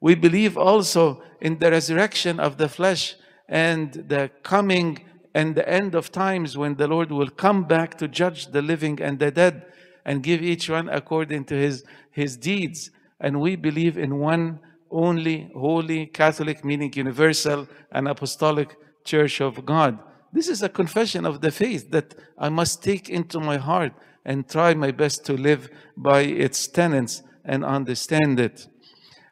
We 0.00 0.16
believe 0.16 0.58
also 0.58 1.22
in 1.40 1.60
the 1.60 1.70
resurrection 1.70 2.40
of 2.40 2.56
the 2.56 2.68
flesh 2.68 3.14
and 3.48 3.92
the 3.92 4.32
coming 4.42 5.04
and 5.32 5.54
the 5.54 5.68
end 5.68 5.94
of 5.94 6.10
times 6.10 6.58
when 6.58 6.74
the 6.74 6.88
Lord 6.88 7.12
will 7.12 7.30
come 7.30 7.68
back 7.68 7.96
to 7.98 8.08
judge 8.08 8.48
the 8.48 8.62
living 8.62 9.00
and 9.00 9.20
the 9.20 9.30
dead 9.30 9.64
and 10.04 10.22
give 10.22 10.42
each 10.42 10.68
one 10.68 10.88
according 10.88 11.44
to 11.44 11.54
his, 11.54 11.84
his 12.14 12.36
deeds. 12.36 12.90
And 13.20 13.40
we 13.40 13.56
believe 13.56 13.98
in 13.98 14.18
one 14.18 14.60
only 14.90 15.50
holy 15.54 16.06
Catholic, 16.06 16.64
meaning 16.64 16.92
universal 16.94 17.66
and 17.90 18.06
apostolic 18.06 18.76
church 19.04 19.40
of 19.40 19.66
God. 19.66 19.98
This 20.32 20.48
is 20.48 20.62
a 20.62 20.68
confession 20.68 21.26
of 21.26 21.40
the 21.40 21.50
faith 21.50 21.90
that 21.90 22.14
I 22.38 22.48
must 22.48 22.82
take 22.82 23.08
into 23.08 23.40
my 23.40 23.56
heart 23.56 23.92
and 24.24 24.48
try 24.48 24.74
my 24.74 24.90
best 24.90 25.24
to 25.26 25.34
live 25.34 25.68
by 25.96 26.20
its 26.20 26.66
tenets 26.68 27.22
and 27.44 27.64
understand 27.64 28.40
it. 28.40 28.66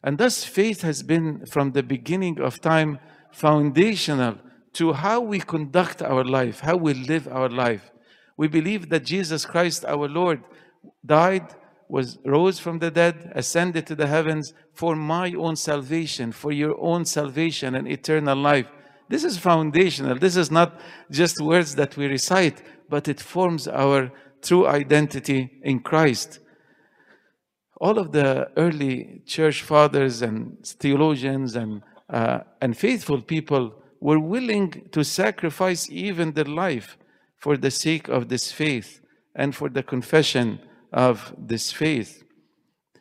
And 0.03 0.19
thus, 0.19 0.45
faith 0.45 0.83
has 0.83 1.03
been 1.03 1.47
from 1.47 1.73
the 1.73 1.83
beginning 1.83 2.41
of 2.41 2.61
time 2.61 2.99
foundational 3.31 4.39
to 4.75 4.93
how 4.93 5.21
we 5.21 5.39
conduct 5.39 6.03
our 6.03 6.25
life, 6.25 6.61
how 6.61 6.77
we 6.77 6.95
live 6.95 7.29
our 7.29 7.49
life. 7.49 7.93
We 8.37 8.49
believe 8.49 8.89
that 8.89 9.05
Jesus 9.05 9.45
Christ, 9.45 9.85
our 9.85 10.09
Lord, 10.09 10.43
died, 11.05 11.47
was 11.93 12.19
rose 12.25 12.59
from 12.59 12.79
the 12.79 12.91
dead, 12.91 13.31
ascended 13.35 13.87
to 13.87 13.95
the 13.95 14.07
heavens 14.07 14.55
for 14.73 14.97
my 14.97 15.31
own 15.35 15.55
salvation, 15.55 16.33
for 16.33 16.51
your 16.51 16.75
own 16.81 17.05
salvation 17.05 17.75
and 17.75 17.87
eternal 17.87 18.39
life. 18.39 18.67
This 19.11 19.25
is 19.25 19.37
foundational. 19.37 20.19
This 20.19 20.35
is 20.35 20.51
not 20.51 20.81
just 21.11 21.39
words 21.39 21.75
that 21.75 21.99
we 21.99 22.07
recite, 22.07 22.63
but 22.89 23.09
it 23.09 23.21
forms 23.21 23.69
our 23.69 24.11
true 24.41 24.67
identity 24.67 25.51
in 25.63 25.81
Christ. 25.81 26.39
All 27.79 27.99
of 27.99 28.11
the 28.13 28.49
early 28.57 29.21
church 29.27 29.61
fathers 29.61 30.23
and 30.23 30.67
theologians 30.67 31.57
and, 31.57 31.83
uh, 32.09 32.39
and 32.63 32.75
faithful 32.75 33.21
people 33.21 33.75
were 34.01 34.19
willing 34.19 34.89
to 34.93 35.05
sacrifice 35.05 35.91
even 35.91 36.33
their 36.33 36.53
life 36.67 36.97
for 37.37 37.59
the 37.59 37.71
sake 37.71 38.09
of 38.09 38.31
this 38.31 38.51
faith 38.51 39.03
and 39.35 39.55
for 39.55 39.69
the 39.69 39.83
confession 39.83 40.59
of 40.93 41.35
this 41.39 41.73
faith. 41.73 42.23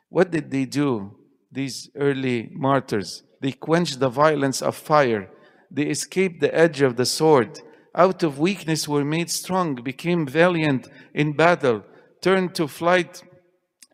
What 0.10 0.32
did 0.32 0.52
they 0.52 0.66
do, 0.66 1.16
these 1.52 1.90
early 1.96 2.50
martyrs? 2.54 3.24
They 3.42 3.52
quenched 3.52 4.00
the 4.00 4.10
violence 4.10 4.62
of 4.62 4.76
fire, 4.76 5.30
they 5.70 5.84
escaped 5.84 6.42
the 6.42 6.54
edge 6.54 6.82
of 6.82 6.98
the 6.98 7.06
sword 7.06 7.62
out 7.94 8.24
of 8.24 8.40
weakness 8.40 8.88
were 8.88 9.04
made 9.04 9.30
strong, 9.30 9.76
became 9.76 10.26
valiant 10.26 10.88
in 11.14 11.34
battle, 11.34 11.84
turned 12.22 12.56
to 12.56 12.68
flight 12.68 13.22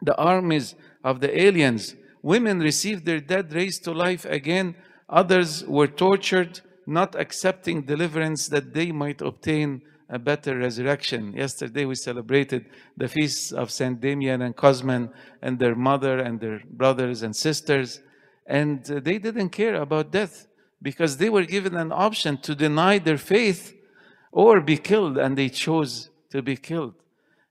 the 0.02 0.16
armies 0.18 0.76
of 1.04 1.20
the 1.20 1.42
aliens. 1.42 1.96
Women 2.22 2.60
received 2.60 3.06
their 3.06 3.20
dead 3.20 3.54
raised 3.54 3.84
to 3.86 3.92
life 3.92 4.26
again. 4.26 4.76
Others 5.10 5.66
were 5.66 5.88
tortured, 5.88 6.62
not 6.86 7.16
accepting 7.16 7.84
deliverance 7.84 8.48
that 8.50 8.74
they 8.74 8.92
might 8.92 9.22
obtain 9.22 9.82
a 10.10 10.20
better 10.20 10.58
resurrection. 10.58 11.34
Yesterday 11.34 11.86
we 11.86 11.96
celebrated 11.96 12.66
the 12.96 13.08
feasts 13.08 13.52
of 13.52 13.72
Saint 13.72 14.00
Damian 14.00 14.42
and 14.42 14.56
Cosmas 14.56 15.10
and 15.42 15.60
their 15.60 15.76
mother 15.76 16.20
and 16.20 16.40
their 16.40 16.62
brothers 16.70 17.24
and 17.24 17.36
sisters. 17.36 18.02
And 18.46 18.86
they 18.86 19.18
didn't 19.18 19.50
care 19.50 19.76
about 19.76 20.12
death 20.12 20.48
because 20.82 21.18
they 21.18 21.30
were 21.30 21.46
given 21.46 21.76
an 21.76 21.92
option 21.92 22.38
to 22.38 22.56
deny 22.56 23.00
their 23.00 23.18
faith 23.18 23.74
or 24.32 24.62
be 24.62 24.78
killed, 24.78 25.18
and 25.18 25.38
they 25.38 25.50
chose 25.50 26.10
to 26.30 26.42
be 26.42 26.56
killed. 26.56 26.94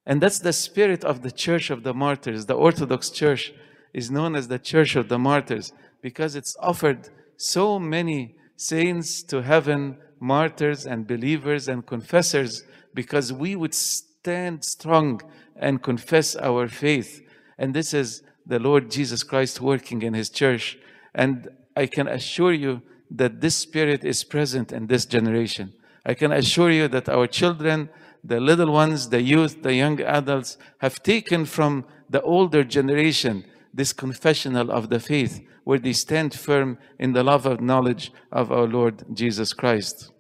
And 0.06 0.22
that's 0.22 0.38
the 0.38 0.52
spirit 0.52 1.04
of 1.04 1.22
the 1.22 1.32
Church 1.32 1.70
of 1.70 1.82
the 1.82 1.92
Martyrs. 1.92 2.46
The 2.46 2.54
Orthodox 2.54 3.10
Church 3.10 3.52
is 3.92 4.10
known 4.10 4.36
as 4.36 4.48
the 4.48 4.58
Church 4.58 4.94
of 4.94 5.08
the 5.08 5.18
Martyrs 5.18 5.72
because 6.00 6.36
it's 6.36 6.56
offered 6.60 7.08
so 7.36 7.78
many 7.78 8.36
saints 8.56 9.22
to 9.25 9.42
heaven, 9.42 9.98
martyrs 10.20 10.87
and 10.87 11.06
believers 11.06 11.68
and 11.68 11.87
confessors, 11.87 12.64
because 12.94 13.32
we 13.32 13.56
would 13.56 13.75
stand 13.75 14.64
strong 14.64 15.20
and 15.54 15.82
confess 15.82 16.37
our 16.37 16.68
faith. 16.68 17.23
And 17.58 17.75
this 17.75 17.94
is 17.94 18.23
the 18.46 18.58
Lord 18.58 18.90
Jesus 18.90 19.23
Christ 19.23 19.61
working 19.61 20.02
in 20.02 20.14
His 20.14 20.30
church. 20.30 20.78
And 21.14 21.49
I 21.76 21.87
can 21.87 22.08
assure 22.08 22.52
you 22.52 22.82
that 23.11 23.40
this 23.40 23.56
spirit 23.56 24.04
is 24.04 24.25
present 24.25 24.73
in 24.73 24.87
this 24.87 25.06
generation. 25.06 25.73
I 26.04 26.14
can 26.14 26.32
assure 26.32 26.70
you 26.70 26.88
that 26.88 27.08
our 27.08 27.26
children, 27.26 27.88
the 28.23 28.40
little 28.40 28.73
ones, 28.73 29.08
the 29.08 29.23
youth, 29.23 29.62
the 29.62 29.75
young 29.75 30.00
adults, 30.00 30.58
have 30.78 31.02
taken 31.02 31.44
from 31.44 31.85
the 32.08 32.23
older 32.23 32.64
generation 32.64 33.44
this 33.76 33.92
confessional 33.92 34.71
of 34.71 34.88
the 34.88 34.99
faith, 34.99 35.40
where 35.64 35.78
they 35.78 35.92
stand 35.92 36.33
firm 36.35 36.78
in 36.99 37.12
the 37.12 37.23
love 37.23 37.45
and 37.45 37.61
knowledge 37.61 38.11
of 38.33 38.50
our 38.50 38.66
Lord 38.66 39.04
Jesus 39.12 39.52
Christ. 39.52 40.11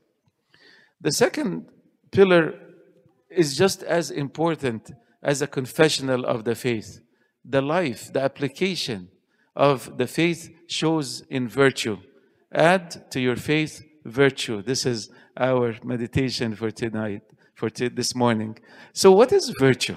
The 1.00 1.10
second 1.10 1.66
pillar 2.10 2.54
is 3.30 3.56
just 3.56 3.82
as 3.82 4.10
important 4.10 4.92
as 5.22 5.40
a 5.40 5.46
confessional 5.46 6.26
of 6.26 6.44
the 6.44 6.54
faith. 6.54 7.00
The 7.44 7.62
life, 7.62 8.12
the 8.12 8.20
application 8.20 9.08
of 9.54 9.96
the 9.96 10.06
faith 10.06 10.50
shows 10.68 11.22
in 11.30 11.48
virtue. 11.48 11.98
Add 12.52 13.10
to 13.12 13.20
your 13.20 13.36
faith 13.36 13.82
virtue. 14.04 14.62
This 14.62 14.84
is 14.84 15.10
our 15.36 15.76
meditation 15.82 16.54
for 16.54 16.70
tonight, 16.70 17.22
for 17.54 17.70
this 17.70 18.14
morning. 18.14 18.58
So, 18.92 19.12
what 19.12 19.32
is 19.32 19.52
virtue? 19.58 19.96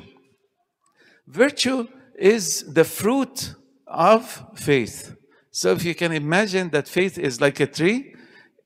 Virtue 1.27 1.87
is 2.19 2.73
the 2.73 2.83
fruit 2.83 3.55
of 3.87 4.43
faith. 4.55 5.15
So, 5.51 5.71
if 5.71 5.83
you 5.83 5.95
can 5.95 6.11
imagine 6.11 6.69
that 6.69 6.87
faith 6.87 7.17
is 7.17 7.41
like 7.41 7.59
a 7.59 7.67
tree, 7.67 8.13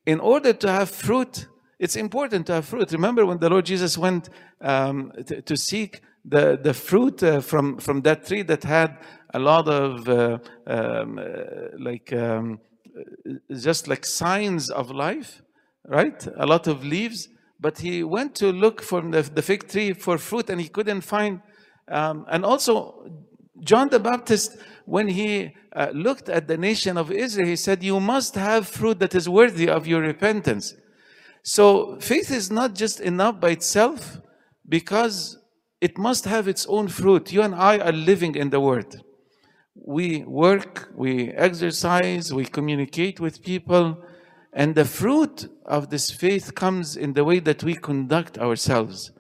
in 0.06 0.20
order 0.20 0.54
to 0.54 0.70
have 0.70 0.90
fruit, 0.90 1.48
it's 1.80 1.96
important 1.96 2.48
to 2.48 2.54
have 2.54 2.66
fruit. 2.66 2.92
Remember 2.92 3.26
when 3.26 3.40
the 3.40 3.50
Lord 3.50 3.66
Jesus 3.66 3.98
went 3.98 4.30
um, 4.62 5.12
to, 5.28 5.42
to 5.42 5.58
seek 5.58 6.02
the, 6.26 6.60
the 6.62 6.74
fruit 6.74 7.22
uh, 7.24 7.42
from, 7.42 7.78
from 7.78 8.02
that 8.02 8.26
tree 8.26 8.42
that 8.44 8.64
had 8.64 8.98
a 9.34 9.40
lot 9.40 9.68
of 9.68 10.08
uh, 10.08 10.38
um, 10.68 11.20
uh, 11.20 11.24
like 11.80 12.14
um, 12.14 12.60
uh, 12.98 13.34
just 13.56 13.88
like 13.88 14.06
signs 14.06 14.70
of 14.70 14.92
life, 14.92 15.42
right? 15.88 16.28
A 16.38 16.46
lot 16.46 16.68
of 16.68 16.84
leaves. 16.84 17.30
But 17.60 17.80
he 17.80 18.04
went 18.04 18.36
to 18.36 18.52
look 18.52 18.82
for 18.82 19.02
the, 19.02 19.22
the 19.22 19.42
fig 19.42 19.68
tree 19.70 19.94
for 19.94 20.18
fruit 20.18 20.50
and 20.50 20.60
he 20.60 20.68
couldn't 20.68 21.02
find. 21.02 21.42
Um, 21.88 22.26
and 22.30 22.46
also, 22.46 23.10
John 23.64 23.90
the 23.90 24.00
Baptist, 24.00 24.58
when 24.86 25.08
he 25.08 25.56
uh, 25.74 25.90
looked 25.94 26.30
at 26.30 26.48
the 26.48 26.58
nation 26.58 26.98
of 26.98 27.12
Israel, 27.12 27.48
he 27.48 27.56
said, 27.56 27.84
You 27.84 28.00
must 28.00 28.36
have 28.36 28.68
fruit 28.68 29.00
that 29.00 29.16
is 29.16 29.30
worthy 29.30 29.70
of 29.70 29.88
your 29.88 30.02
repentance. 30.02 30.76
So 31.44 31.98
faith 32.00 32.32
is 32.32 32.52
not 32.52 32.76
just 32.76 33.00
enough 33.00 33.40
by 33.40 33.52
itself 33.52 34.20
because 34.68 35.38
it 35.82 35.98
must 35.98 36.26
have 36.26 36.48
its 36.48 36.66
own 36.68 36.88
fruit. 36.88 37.32
You 37.32 37.42
and 37.42 37.56
I 37.56 37.78
are 37.80 37.92
living 37.92 38.36
in 38.36 38.50
the 38.50 38.60
Word. 38.60 39.02
We 39.76 40.24
work, 40.24 40.90
we 40.96 41.30
exercise, 41.32 42.34
we 42.34 42.46
communicate 42.46 43.20
with 43.20 43.44
people, 43.44 43.98
and 44.54 44.76
the 44.76 44.86
fruit 44.86 45.50
of 45.66 45.90
this 45.90 46.12
faith 46.12 46.56
comes 46.56 46.96
in 46.96 47.14
the 47.14 47.24
way 47.24 47.40
that 47.40 47.64
we 47.64 47.76
conduct 47.76 48.38
ourselves 48.38 49.12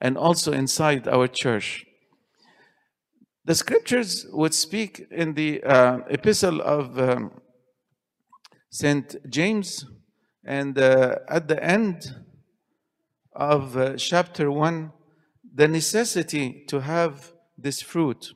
and 0.00 0.16
also 0.16 0.52
inside 0.52 1.08
our 1.08 1.26
church. 1.26 1.84
The 3.46 3.54
scriptures 3.54 4.26
would 4.32 4.54
speak 4.54 5.06
in 5.08 5.34
the 5.34 5.62
uh, 5.62 5.98
epistle 6.10 6.60
of 6.60 6.98
um, 6.98 7.30
St. 8.70 9.14
James, 9.30 9.86
and 10.44 10.76
uh, 10.76 11.20
at 11.28 11.46
the 11.46 11.62
end 11.62 12.12
of 13.32 13.76
uh, 13.76 13.94
chapter 13.98 14.50
1, 14.50 14.90
the 15.54 15.68
necessity 15.68 16.64
to 16.66 16.80
have 16.80 17.30
this 17.56 17.80
fruit. 17.80 18.32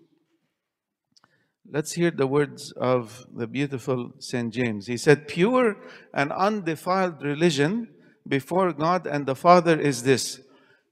Let's 1.69 1.95
hear 1.95 2.13
the 2.13 2.29
words 2.29 2.71
of 2.77 3.27
the 3.35 3.49
beautiful 3.49 4.13
St. 4.21 4.55
James. 4.55 4.87
He 4.87 4.97
said, 4.97 5.27
Pure 5.27 5.77
and 6.15 6.31
undefiled 6.31 7.21
religion 7.21 7.89
before 8.29 8.73
God 8.73 9.09
and 9.09 9.27
the 9.27 9.35
Father 9.35 9.77
is 9.77 10.05
this 10.05 10.41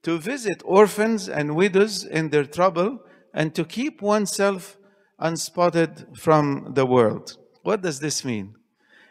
to 0.02 0.18
visit 0.18 0.60
orphans 0.64 1.28
and 1.28 1.54
widows 1.54 2.02
in 2.02 2.30
their 2.30 2.44
trouble 2.44 2.98
and 3.34 3.54
to 3.54 3.64
keep 3.64 4.02
oneself 4.02 4.76
unspotted 5.18 6.16
from 6.16 6.72
the 6.74 6.86
world. 6.86 7.36
What 7.62 7.82
does 7.82 8.00
this 8.00 8.24
mean? 8.24 8.54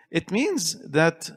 It 0.10 0.32
means 0.32 0.76
that 0.90 1.30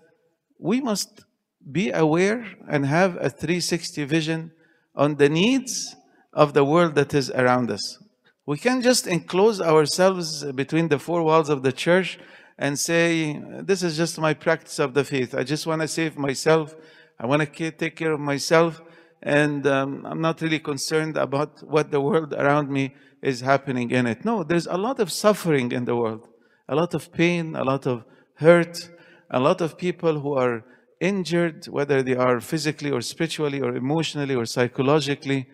we 0.58 0.80
must 0.80 1.25
be 1.70 1.90
aware 1.90 2.46
and 2.68 2.87
have 2.87 3.16
a 3.16 3.28
360 3.28 4.04
vision 4.04 4.52
on 4.94 5.16
the 5.16 5.28
needs 5.28 5.96
of 6.32 6.54
the 6.54 6.64
world 6.64 6.94
that 6.94 7.12
is 7.14 7.30
around 7.30 7.70
us. 7.70 7.99
We 8.46 8.58
can't 8.58 8.82
just 8.82 9.06
enclose 9.06 9.60
ourselves 9.60 10.44
between 10.52 10.88
the 10.88 10.99
four 10.99 11.22
walls 11.22 11.49
of 11.49 11.62
the 11.62 11.72
church 11.72 12.18
and 12.58 12.78
say, 12.78 13.40
This 13.62 13.82
is 13.82 13.96
just 13.96 14.18
my 14.18 14.34
practice 14.34 14.78
of 14.78 14.94
the 14.94 15.04
faith. 15.04 15.34
I 15.34 15.44
just 15.44 15.66
want 15.66 15.82
to 15.82 15.88
save 15.88 16.16
myself. 16.18 16.75
I 17.18 17.26
want 17.26 17.42
to 17.42 17.70
take 17.70 17.96
care 17.96 18.12
of 18.12 18.20
myself. 18.20 18.82
And 19.22 19.66
um, 19.66 20.06
I'm 20.06 20.20
not 20.20 20.40
really 20.40 20.58
concerned 20.58 21.16
about 21.16 21.62
what 21.62 21.90
the 21.90 22.00
world 22.00 22.32
around 22.32 22.70
me 22.70 22.94
is 23.22 23.40
happening 23.40 23.90
in 23.90 24.06
it. 24.06 24.24
No, 24.24 24.42
there's 24.42 24.66
a 24.66 24.78
lot 24.78 24.98
of 24.98 25.12
suffering 25.12 25.72
in 25.72 25.84
the 25.84 25.94
world, 25.94 26.26
a 26.68 26.74
lot 26.74 26.94
of 26.94 27.12
pain, 27.12 27.54
a 27.54 27.64
lot 27.64 27.86
of 27.86 28.04
hurt, 28.34 28.88
a 29.30 29.38
lot 29.38 29.60
of 29.60 29.76
people 29.76 30.20
who 30.20 30.32
are 30.34 30.64
injured, 31.00 31.66
whether 31.66 32.02
they 32.02 32.16
are 32.16 32.40
physically 32.40 32.90
or 32.90 33.00
spiritually 33.00 33.60
or 33.60 33.76
emotionally 33.76 34.34
or 34.34 34.46
psychologically. 34.46 35.48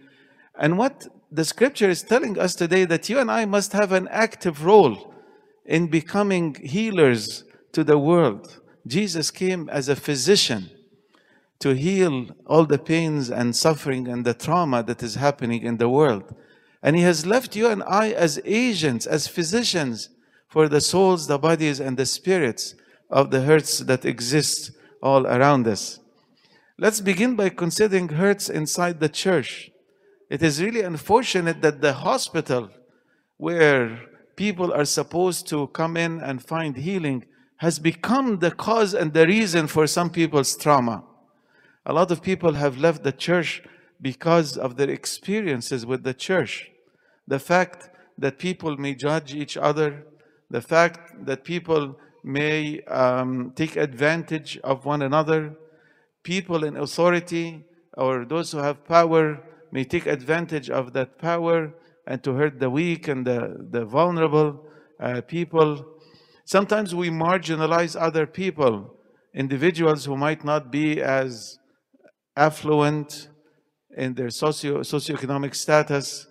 And 0.58 0.78
what 0.78 1.08
the 1.30 1.44
scripture 1.44 1.90
is 1.90 2.02
telling 2.02 2.38
us 2.38 2.54
today 2.54 2.84
that 2.84 3.08
you 3.08 3.18
and 3.18 3.30
I 3.30 3.44
must 3.44 3.72
have 3.72 3.92
an 3.92 4.08
active 4.08 4.64
role 4.64 5.12
in 5.64 5.88
becoming 5.88 6.54
healers 6.54 7.44
to 7.72 7.82
the 7.82 7.98
world. 7.98 8.60
Jesus 8.86 9.32
came 9.32 9.68
as 9.68 9.88
a 9.88 9.96
physician 9.96 10.70
to 11.60 11.74
heal 11.74 12.28
all 12.46 12.66
the 12.66 12.78
pains 12.78 13.30
and 13.30 13.56
suffering 13.56 14.08
and 14.08 14.24
the 14.24 14.34
trauma 14.34 14.82
that 14.82 15.02
is 15.02 15.14
happening 15.14 15.62
in 15.62 15.78
the 15.78 15.88
world. 15.88 16.34
And 16.82 16.96
he 16.96 17.02
has 17.02 17.26
left 17.26 17.56
you 17.56 17.68
and 17.68 17.82
I 17.84 18.10
as 18.10 18.40
agents, 18.44 19.06
as 19.06 19.26
physicians 19.26 20.10
for 20.48 20.68
the 20.68 20.80
souls, 20.80 21.26
the 21.26 21.38
bodies, 21.38 21.80
and 21.80 21.96
the 21.96 22.06
spirits 22.06 22.74
of 23.10 23.30
the 23.30 23.42
hurts 23.42 23.78
that 23.80 24.04
exist 24.04 24.72
all 25.02 25.26
around 25.26 25.66
us. 25.66 26.00
Let's 26.78 27.00
begin 27.00 27.36
by 27.36 27.48
considering 27.48 28.08
hurts 28.08 28.48
inside 28.50 29.00
the 29.00 29.08
church. 29.08 29.70
It 30.28 30.42
is 30.42 30.62
really 30.62 30.82
unfortunate 30.82 31.62
that 31.62 31.80
the 31.80 31.94
hospital 31.94 32.70
where 33.38 34.00
people 34.36 34.72
are 34.72 34.84
supposed 34.84 35.48
to 35.48 35.68
come 35.68 35.96
in 35.96 36.20
and 36.20 36.42
find 36.42 36.76
healing 36.76 37.24
has 37.58 37.78
become 37.78 38.38
the 38.38 38.50
cause 38.50 38.92
and 38.92 39.14
the 39.14 39.26
reason 39.26 39.66
for 39.66 39.86
some 39.86 40.10
people's 40.10 40.56
trauma. 40.56 41.02
A 41.88 41.92
lot 41.92 42.10
of 42.10 42.20
people 42.20 42.54
have 42.54 42.78
left 42.78 43.04
the 43.04 43.12
church 43.12 43.62
because 44.02 44.56
of 44.56 44.76
their 44.76 44.90
experiences 44.90 45.86
with 45.86 46.02
the 46.02 46.14
church. 46.14 46.72
The 47.28 47.38
fact 47.38 47.90
that 48.18 48.40
people 48.40 48.76
may 48.76 48.96
judge 48.96 49.32
each 49.32 49.56
other, 49.56 50.04
the 50.50 50.60
fact 50.60 51.24
that 51.26 51.44
people 51.44 51.96
may 52.24 52.82
um, 52.82 53.52
take 53.54 53.76
advantage 53.76 54.58
of 54.64 54.84
one 54.84 55.00
another. 55.00 55.54
People 56.24 56.64
in 56.64 56.76
authority 56.76 57.64
or 57.96 58.24
those 58.24 58.50
who 58.50 58.58
have 58.58 58.84
power 58.84 59.40
may 59.70 59.84
take 59.84 60.06
advantage 60.06 60.68
of 60.68 60.92
that 60.92 61.18
power 61.18 61.72
and 62.04 62.20
to 62.24 62.34
hurt 62.34 62.58
the 62.58 62.68
weak 62.68 63.06
and 63.06 63.24
the, 63.24 63.68
the 63.70 63.84
vulnerable 63.84 64.66
uh, 64.98 65.20
people. 65.20 65.86
Sometimes 66.44 66.96
we 66.96 67.10
marginalize 67.10 67.94
other 68.00 68.26
people, 68.26 68.98
individuals 69.32 70.04
who 70.04 70.16
might 70.16 70.44
not 70.44 70.72
be 70.72 71.00
as 71.00 71.60
affluent 72.36 73.28
in 73.96 74.14
their 74.14 74.30
socio 74.30 74.80
socioeconomic 74.80 75.54
status. 75.54 76.26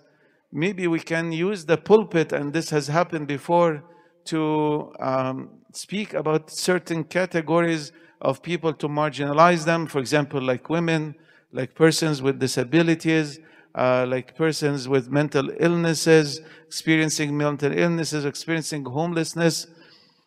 Maybe 0.52 0.86
we 0.86 1.00
can 1.00 1.32
use 1.32 1.64
the 1.64 1.76
pulpit, 1.76 2.32
and 2.32 2.52
this 2.52 2.70
has 2.70 2.86
happened 2.86 3.26
before, 3.26 3.82
to 4.26 4.92
um, 5.00 5.50
speak 5.72 6.14
about 6.14 6.50
certain 6.50 7.04
categories 7.04 7.92
of 8.20 8.42
people 8.42 8.72
to 8.72 8.88
marginalize 8.88 9.64
them, 9.64 9.86
for 9.86 9.98
example, 9.98 10.40
like 10.40 10.68
women, 10.68 11.14
like 11.52 11.74
persons 11.74 12.22
with 12.22 12.38
disabilities, 12.38 13.38
uh, 13.74 14.06
like 14.08 14.34
persons 14.36 14.88
with 14.88 15.10
mental 15.10 15.50
illnesses, 15.60 16.40
experiencing 16.66 17.36
mental 17.36 17.72
illnesses, 17.72 18.24
experiencing 18.24 18.84
homelessness. 18.84 19.66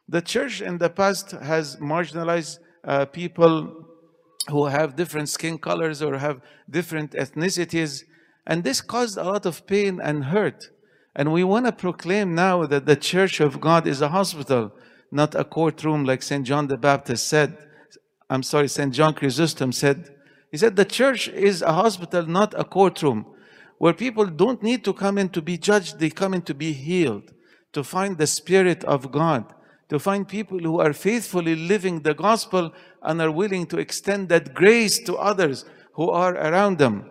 The 0.07 0.21
church 0.21 0.61
in 0.61 0.77
the 0.77 0.89
past 0.89 1.31
has 1.31 1.77
marginalized 1.77 2.59
uh, 2.83 3.05
people 3.05 3.88
who 4.47 4.65
have 4.65 4.95
different 4.95 5.30
skin 5.30 5.58
colors 5.58 6.02
or 6.02 6.17
have 6.17 6.41
different 6.69 7.12
ethnicities, 7.12 8.04
and 8.47 8.63
this 8.63 8.82
caused 8.82 9.17
a 9.17 9.23
lot 9.23 9.45
of 9.45 9.67
pain 9.67 9.99
and 10.02 10.25
hurt. 10.25 10.69
And 11.15 11.34
we 11.34 11.43
want 11.43 11.65
to 11.65 11.71
proclaim 11.71 12.34
now 12.34 12.65
that 12.65 12.86
the 12.86 12.95
church 12.95 13.39
of 13.39 13.60
God 13.60 13.86
is 13.86 14.02
a 14.02 14.10
hospital 14.10 14.71
not 15.12 15.36
a 15.36 15.43
courtroom 15.43 16.06
like 16.06 16.21
St. 16.21 16.45
John 16.45 16.67
the 16.67 16.78
Baptist 16.78 17.28
said. 17.28 17.58
I'm 18.30 18.43
sorry, 18.43 18.67
St. 18.67 18.93
John 18.93 19.13
Chrysostom 19.13 19.71
said. 19.71 20.15
He 20.52 20.58
said 20.58 20.75
the 20.75 20.86
church 20.86 21.28
is 21.28 21.62
a 21.62 21.73
hospital, 21.73 22.25
not 22.25 22.54
a 22.60 22.63
courtroom, 22.63 23.25
where 23.78 23.93
people 23.93 24.25
don't 24.25 24.62
need 24.62 24.84
to 24.86 24.93
come 24.93 25.17
in 25.17 25.30
to 25.30 25.41
be 25.41 25.58
judged, 25.58 25.99
they 25.99 26.10
come 26.10 26.34
in 26.34 26.41
to 26.43 26.54
be 26.54 26.73
healed, 26.73 27.32
to 27.73 27.84
find 27.84 28.17
the 28.17 28.28
Spirit 28.28 28.84
of 28.84 29.12
God, 29.12 29.54
to 29.89 29.99
find 29.99 30.28
people 30.28 30.60
who 30.60 30.80
are 30.80 30.93
faithfully 30.93 31.56
living 31.56 32.02
the 32.02 32.13
gospel 32.13 32.71
and 33.01 33.21
are 33.21 33.31
willing 33.31 33.65
to 33.67 33.77
extend 33.77 34.29
that 34.29 34.53
grace 34.53 34.99
to 34.99 35.15
others 35.15 35.65
who 35.93 36.09
are 36.09 36.35
around 36.35 36.77
them. 36.77 37.09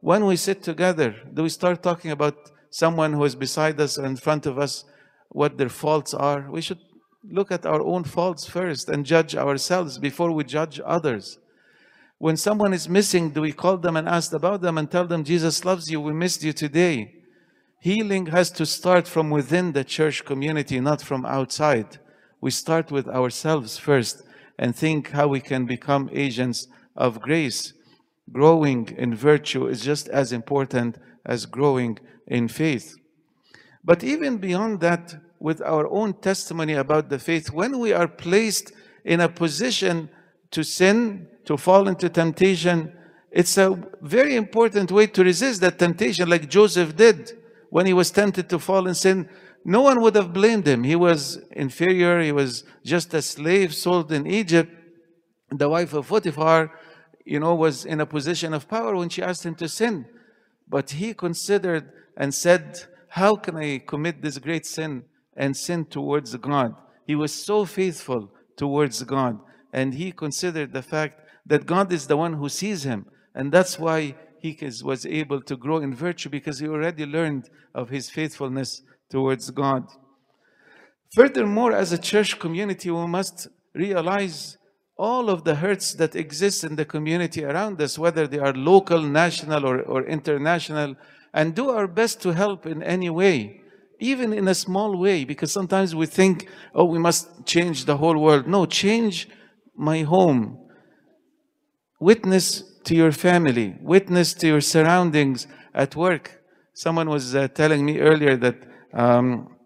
When 0.00 0.26
we 0.26 0.36
sit 0.36 0.62
together, 0.62 1.16
do 1.34 1.42
we 1.42 1.48
start 1.48 1.82
talking 1.82 2.10
about 2.10 2.50
someone 2.70 3.12
who 3.12 3.24
is 3.24 3.34
beside 3.34 3.80
us 3.80 3.98
or 3.98 4.06
in 4.06 4.16
front 4.16 4.46
of 4.46 4.58
us, 4.58 4.84
what 5.28 5.58
their 5.58 5.68
faults 5.68 6.14
are? 6.14 6.50
We 6.50 6.60
should 6.60 6.78
look 7.28 7.50
at 7.50 7.66
our 7.66 7.82
own 7.82 8.04
faults 8.04 8.46
first 8.46 8.88
and 8.88 9.04
judge 9.04 9.34
ourselves 9.34 9.98
before 9.98 10.30
we 10.30 10.44
judge 10.44 10.80
others. 10.84 11.38
When 12.18 12.36
someone 12.36 12.72
is 12.72 12.88
missing, 12.88 13.30
do 13.30 13.42
we 13.42 13.52
call 13.52 13.76
them 13.78 13.96
and 13.96 14.08
ask 14.08 14.32
about 14.32 14.60
them 14.60 14.78
and 14.78 14.90
tell 14.90 15.06
them, 15.06 15.24
Jesus 15.24 15.64
loves 15.64 15.90
you, 15.90 16.00
we 16.00 16.12
missed 16.12 16.42
you 16.42 16.52
today? 16.52 17.14
Healing 17.80 18.26
has 18.26 18.50
to 18.52 18.66
start 18.66 19.06
from 19.06 19.30
within 19.30 19.72
the 19.72 19.84
church 19.84 20.24
community, 20.24 20.80
not 20.80 21.00
from 21.00 21.24
outside. 21.24 21.98
We 22.40 22.50
start 22.50 22.90
with 22.90 23.08
ourselves 23.08 23.78
first 23.78 24.22
and 24.58 24.74
think 24.74 25.10
how 25.10 25.28
we 25.28 25.40
can 25.40 25.66
become 25.66 26.10
agents 26.12 26.68
of 26.96 27.20
grace. 27.20 27.72
Growing 28.32 28.88
in 28.98 29.14
virtue 29.14 29.66
is 29.66 29.82
just 29.82 30.08
as 30.08 30.32
important 30.32 30.98
as 31.24 31.46
growing 31.46 31.98
in 32.26 32.48
faith. 32.48 32.96
But 33.84 34.04
even 34.04 34.38
beyond 34.38 34.80
that, 34.80 35.14
with 35.40 35.62
our 35.62 35.86
own 35.88 36.14
testimony 36.14 36.74
about 36.74 37.08
the 37.08 37.18
faith, 37.18 37.50
when 37.52 37.78
we 37.78 37.92
are 37.92 38.08
placed 38.08 38.72
in 39.04 39.20
a 39.20 39.28
position 39.28 40.10
to 40.50 40.64
sin, 40.64 41.28
to 41.44 41.56
fall 41.56 41.88
into 41.88 42.08
temptation, 42.08 42.92
it's 43.30 43.56
a 43.56 43.78
very 44.00 44.36
important 44.36 44.90
way 44.90 45.06
to 45.06 45.22
resist 45.22 45.60
that 45.60 45.78
temptation, 45.78 46.28
like 46.28 46.48
Joseph 46.48 46.96
did 46.96 47.38
when 47.70 47.86
he 47.86 47.92
was 47.92 48.10
tempted 48.10 48.48
to 48.48 48.58
fall 48.58 48.88
in 48.88 48.94
sin. 48.94 49.28
No 49.64 49.82
one 49.82 50.00
would 50.00 50.14
have 50.14 50.32
blamed 50.32 50.66
him. 50.66 50.84
He 50.84 50.96
was 50.96 51.38
inferior, 51.50 52.20
he 52.20 52.32
was 52.32 52.64
just 52.84 53.12
a 53.14 53.22
slave 53.22 53.74
sold 53.74 54.12
in 54.12 54.26
Egypt. 54.26 54.72
The 55.50 55.68
wife 55.68 55.92
of 55.94 56.08
Potiphar, 56.08 56.70
you 57.24 57.40
know, 57.40 57.54
was 57.54 57.84
in 57.84 58.00
a 58.00 58.06
position 58.06 58.54
of 58.54 58.68
power 58.68 58.96
when 58.96 59.08
she 59.08 59.22
asked 59.22 59.44
him 59.44 59.54
to 59.56 59.68
sin. 59.68 60.06
But 60.68 60.90
he 60.90 61.14
considered 61.14 61.90
and 62.16 62.34
said, 62.34 62.80
How 63.08 63.36
can 63.36 63.56
I 63.56 63.78
commit 63.78 64.22
this 64.22 64.38
great 64.38 64.66
sin 64.66 65.04
and 65.36 65.56
sin 65.56 65.86
towards 65.86 66.34
God? 66.36 66.74
He 67.06 67.14
was 67.14 67.32
so 67.32 67.64
faithful 67.64 68.30
towards 68.56 69.02
God. 69.04 69.38
And 69.72 69.94
he 69.94 70.12
considered 70.12 70.72
the 70.72 70.82
fact 70.82 71.20
that 71.46 71.66
God 71.66 71.92
is 71.92 72.06
the 72.06 72.16
one 72.16 72.34
who 72.34 72.48
sees 72.48 72.84
him. 72.84 73.06
And 73.34 73.50
that's 73.52 73.78
why 73.78 74.14
he 74.40 74.58
was 74.84 75.06
able 75.06 75.40
to 75.42 75.56
grow 75.56 75.78
in 75.78 75.94
virtue 75.94 76.28
because 76.28 76.58
he 76.58 76.68
already 76.68 77.06
learned 77.06 77.48
of 77.74 77.88
his 77.88 78.10
faithfulness 78.10 78.82
towards 79.10 79.50
God. 79.50 79.86
Furthermore, 81.14 81.72
as 81.72 81.92
a 81.92 81.98
church 81.98 82.38
community, 82.38 82.90
we 82.90 83.06
must 83.06 83.48
realize 83.74 84.58
all 84.98 85.30
of 85.30 85.44
the 85.44 85.54
hurts 85.54 85.94
that 85.94 86.16
exist 86.16 86.64
in 86.64 86.76
the 86.76 86.84
community 86.84 87.44
around 87.44 87.80
us, 87.80 87.98
whether 87.98 88.26
they 88.26 88.38
are 88.38 88.52
local, 88.52 89.00
national, 89.00 89.64
or, 89.64 89.80
or 89.82 90.04
international, 90.04 90.96
and 91.32 91.54
do 91.54 91.70
our 91.70 91.86
best 91.86 92.20
to 92.22 92.32
help 92.32 92.66
in 92.66 92.82
any 92.82 93.08
way, 93.08 93.60
even 94.00 94.32
in 94.32 94.48
a 94.48 94.54
small 94.54 94.98
way, 94.98 95.24
because 95.24 95.52
sometimes 95.52 95.94
we 95.94 96.06
think, 96.06 96.48
oh, 96.74 96.84
we 96.84 96.98
must 96.98 97.46
change 97.46 97.84
the 97.84 97.96
whole 97.96 98.18
world. 98.18 98.46
No, 98.48 98.66
change 98.66 99.28
my 99.76 100.02
home. 100.02 100.58
Witness 102.00 102.62
to 102.84 102.94
your 102.94 103.12
family, 103.12 103.76
witness 103.80 104.34
to 104.34 104.46
your 104.46 104.60
surroundings 104.60 105.46
at 105.74 105.94
work. 105.94 106.42
Someone 106.74 107.08
was 107.08 107.34
uh, 107.34 107.48
telling 107.48 107.84
me 107.84 107.98
earlier 107.98 108.36
that 108.36 108.67
um, 108.92 109.56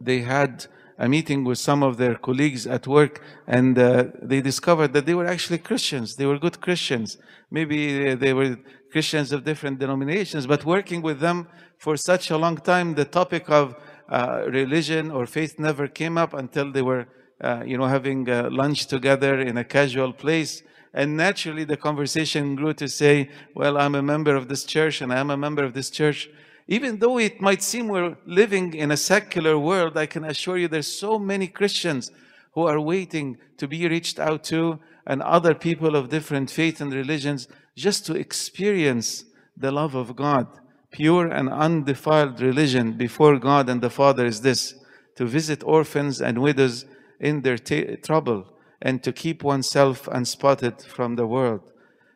they 0.00 0.20
had 0.20 0.66
a 0.98 1.08
meeting 1.08 1.44
with 1.44 1.58
some 1.58 1.82
of 1.82 1.96
their 1.96 2.14
colleagues 2.14 2.66
at 2.66 2.86
work 2.86 3.22
and 3.46 3.78
uh, 3.78 4.04
they 4.22 4.40
discovered 4.40 4.92
that 4.92 5.06
they 5.06 5.14
were 5.14 5.26
actually 5.26 5.58
Christians. 5.58 6.16
They 6.16 6.26
were 6.26 6.38
good 6.38 6.60
Christians. 6.60 7.18
Maybe 7.50 8.14
they 8.14 8.32
were 8.32 8.56
Christians 8.92 9.32
of 9.32 9.44
different 9.44 9.78
denominations, 9.78 10.46
but 10.46 10.64
working 10.64 11.02
with 11.02 11.18
them 11.20 11.48
for 11.78 11.96
such 11.96 12.30
a 12.30 12.36
long 12.36 12.56
time, 12.58 12.94
the 12.94 13.04
topic 13.04 13.48
of 13.50 13.74
uh, 14.08 14.42
religion 14.46 15.10
or 15.10 15.26
faith 15.26 15.58
never 15.58 15.88
came 15.88 16.18
up 16.18 16.34
until 16.34 16.70
they 16.70 16.82
were, 16.82 17.06
uh, 17.40 17.62
you 17.64 17.78
know, 17.78 17.86
having 17.86 18.28
uh, 18.28 18.48
lunch 18.52 18.86
together 18.86 19.40
in 19.40 19.56
a 19.56 19.64
casual 19.64 20.12
place. 20.12 20.62
And 20.94 21.16
naturally, 21.16 21.64
the 21.64 21.78
conversation 21.78 22.54
grew 22.54 22.74
to 22.74 22.86
say, 22.86 23.30
Well, 23.56 23.78
I'm 23.78 23.94
a 23.94 24.02
member 24.02 24.36
of 24.36 24.48
this 24.48 24.64
church 24.64 25.00
and 25.00 25.12
I'm 25.12 25.30
a 25.30 25.36
member 25.36 25.64
of 25.64 25.72
this 25.72 25.88
church. 25.88 26.28
Even 26.68 26.98
though 26.98 27.18
it 27.18 27.40
might 27.40 27.62
seem 27.62 27.88
we're 27.88 28.16
living 28.26 28.74
in 28.74 28.90
a 28.90 28.96
secular 28.96 29.58
world, 29.58 29.96
I 29.96 30.06
can 30.06 30.24
assure 30.24 30.56
you 30.58 30.68
there's 30.68 30.86
so 30.86 31.18
many 31.18 31.48
Christians 31.48 32.10
who 32.52 32.66
are 32.66 32.80
waiting 32.80 33.38
to 33.56 33.66
be 33.66 33.88
reached 33.88 34.18
out 34.18 34.44
to 34.44 34.78
and 35.06 35.22
other 35.22 35.54
people 35.54 35.96
of 35.96 36.08
different 36.08 36.50
faith 36.50 36.80
and 36.80 36.92
religions 36.92 37.48
just 37.76 38.06
to 38.06 38.14
experience 38.14 39.24
the 39.56 39.72
love 39.72 39.94
of 39.94 40.14
God. 40.14 40.46
Pure 40.92 41.28
and 41.28 41.48
undefiled 41.48 42.40
religion 42.40 42.92
before 42.92 43.38
God 43.38 43.68
and 43.68 43.80
the 43.80 43.90
Father 43.90 44.26
is 44.26 44.42
this 44.42 44.74
to 45.16 45.24
visit 45.24 45.62
orphans 45.64 46.20
and 46.20 46.40
widows 46.40 46.84
in 47.18 47.42
their 47.42 47.58
trouble 47.58 48.46
and 48.80 49.02
to 49.02 49.12
keep 49.12 49.42
oneself 49.42 50.08
unspotted 50.08 50.82
from 50.82 51.16
the 51.16 51.26
world. 51.26 51.60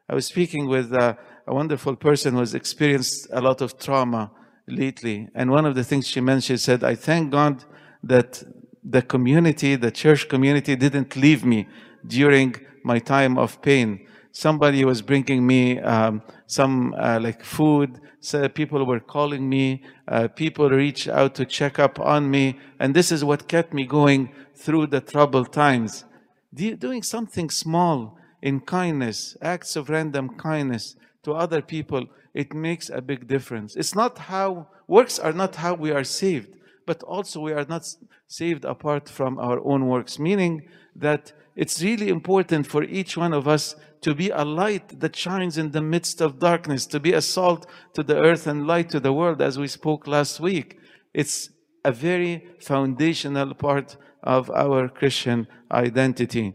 I 0.08 0.14
was 0.14 0.26
speaking 0.26 0.68
with 0.68 0.92
uh, 0.92 1.14
a 1.46 1.54
wonderful 1.54 1.94
person 1.94 2.34
who 2.34 2.40
has 2.40 2.54
experienced 2.54 3.28
a 3.30 3.40
lot 3.40 3.60
of 3.60 3.78
trauma 3.78 4.30
lately. 4.66 5.28
And 5.34 5.50
one 5.50 5.64
of 5.64 5.74
the 5.74 5.84
things 5.84 6.08
she 6.08 6.20
mentioned, 6.20 6.58
she 6.58 6.64
said, 6.64 6.82
I 6.82 6.96
thank 6.96 7.30
God 7.30 7.64
that 8.02 8.42
the 8.82 9.02
community, 9.02 9.76
the 9.76 9.90
church 9.90 10.28
community, 10.28 10.74
didn't 10.74 11.16
leave 11.16 11.44
me 11.44 11.68
during 12.06 12.56
my 12.82 12.98
time 12.98 13.38
of 13.38 13.62
pain. 13.62 14.06
Somebody 14.32 14.84
was 14.84 15.02
bringing 15.02 15.46
me 15.46 15.78
um, 15.80 16.22
some 16.46 16.94
uh, 16.98 17.18
like 17.20 17.42
food. 17.42 18.00
So 18.20 18.48
people 18.48 18.84
were 18.84 19.00
calling 19.00 19.48
me. 19.48 19.82
Uh, 20.06 20.28
people 20.28 20.68
reached 20.68 21.08
out 21.08 21.34
to 21.36 21.44
check 21.46 21.78
up 21.78 21.98
on 22.00 22.30
me. 22.30 22.58
And 22.80 22.94
this 22.94 23.12
is 23.12 23.24
what 23.24 23.48
kept 23.48 23.72
me 23.72 23.86
going 23.86 24.32
through 24.54 24.88
the 24.88 25.00
troubled 25.00 25.52
times. 25.52 26.04
Doing 26.52 27.02
something 27.02 27.50
small 27.50 28.18
in 28.42 28.60
kindness, 28.60 29.36
acts 29.40 29.76
of 29.76 29.88
random 29.88 30.30
kindness 30.36 30.96
to 31.26 31.34
other 31.34 31.60
people, 31.60 32.06
it 32.34 32.54
makes 32.54 32.88
a 32.88 33.02
big 33.02 33.26
difference. 33.26 33.74
It's 33.74 33.96
not 33.96 34.16
how, 34.16 34.68
works 34.86 35.18
are 35.18 35.32
not 35.32 35.56
how 35.56 35.74
we 35.74 35.90
are 35.90 36.04
saved, 36.04 36.54
but 36.86 37.02
also 37.02 37.40
we 37.40 37.52
are 37.52 37.66
not 37.68 37.84
saved 38.28 38.64
apart 38.64 39.08
from 39.08 39.36
our 39.40 39.58
own 39.64 39.88
works, 39.88 40.20
meaning 40.20 40.68
that 40.94 41.32
it's 41.56 41.82
really 41.82 42.10
important 42.10 42.68
for 42.68 42.84
each 42.84 43.16
one 43.16 43.32
of 43.32 43.48
us 43.48 43.74
to 44.02 44.14
be 44.14 44.30
a 44.30 44.44
light 44.44 45.00
that 45.00 45.16
shines 45.16 45.58
in 45.58 45.72
the 45.72 45.80
midst 45.80 46.20
of 46.20 46.38
darkness, 46.38 46.86
to 46.86 47.00
be 47.00 47.12
a 47.12 47.20
salt 47.20 47.66
to 47.94 48.04
the 48.04 48.16
earth 48.16 48.46
and 48.46 48.68
light 48.68 48.88
to 48.90 49.00
the 49.00 49.12
world, 49.12 49.42
as 49.42 49.58
we 49.58 49.66
spoke 49.66 50.06
last 50.06 50.38
week. 50.38 50.78
It's 51.12 51.50
a 51.84 51.90
very 51.90 52.46
foundational 52.60 53.52
part 53.54 53.96
of 54.22 54.48
our 54.50 54.88
Christian 54.88 55.48
identity. 55.72 56.54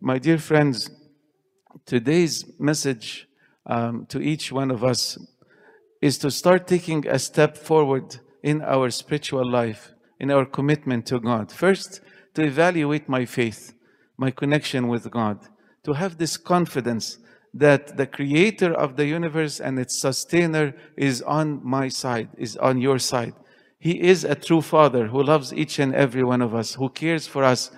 My 0.00 0.18
dear 0.18 0.38
friends, 0.38 0.90
today's 1.86 2.44
message 2.58 3.27
um, 3.68 4.06
to 4.06 4.20
each 4.20 4.50
one 4.50 4.70
of 4.70 4.82
us 4.82 5.18
is 6.00 6.18
to 6.18 6.30
start 6.30 6.66
taking 6.66 7.06
a 7.06 7.18
step 7.18 7.56
forward 7.56 8.18
in 8.42 8.62
our 8.62 8.90
spiritual 8.90 9.48
life, 9.48 9.92
in 10.18 10.30
our 10.30 10.44
commitment 10.44 11.06
to 11.06 11.20
God. 11.20 11.52
First, 11.52 12.00
to 12.34 12.42
evaluate 12.42 13.08
my 13.08 13.24
faith, 13.24 13.74
my 14.16 14.30
connection 14.30 14.88
with 14.88 15.10
God, 15.10 15.38
to 15.84 15.92
have 15.92 16.18
this 16.18 16.36
confidence 16.36 17.18
that 17.52 17.96
the 17.96 18.06
creator 18.06 18.72
of 18.72 18.96
the 18.96 19.06
universe 19.06 19.60
and 19.60 19.78
its 19.78 19.98
sustainer 20.00 20.74
is 20.96 21.22
on 21.22 21.60
my 21.64 21.88
side, 21.88 22.28
is 22.36 22.56
on 22.56 22.80
your 22.80 22.98
side. 22.98 23.34
He 23.78 24.00
is 24.00 24.24
a 24.24 24.34
true 24.34 24.60
father 24.60 25.08
who 25.08 25.22
loves 25.22 25.52
each 25.52 25.78
and 25.78 25.94
every 25.94 26.24
one 26.24 26.42
of 26.42 26.54
us, 26.54 26.74
who 26.74 26.88
cares 26.88 27.26
for 27.26 27.44
us. 27.44 27.70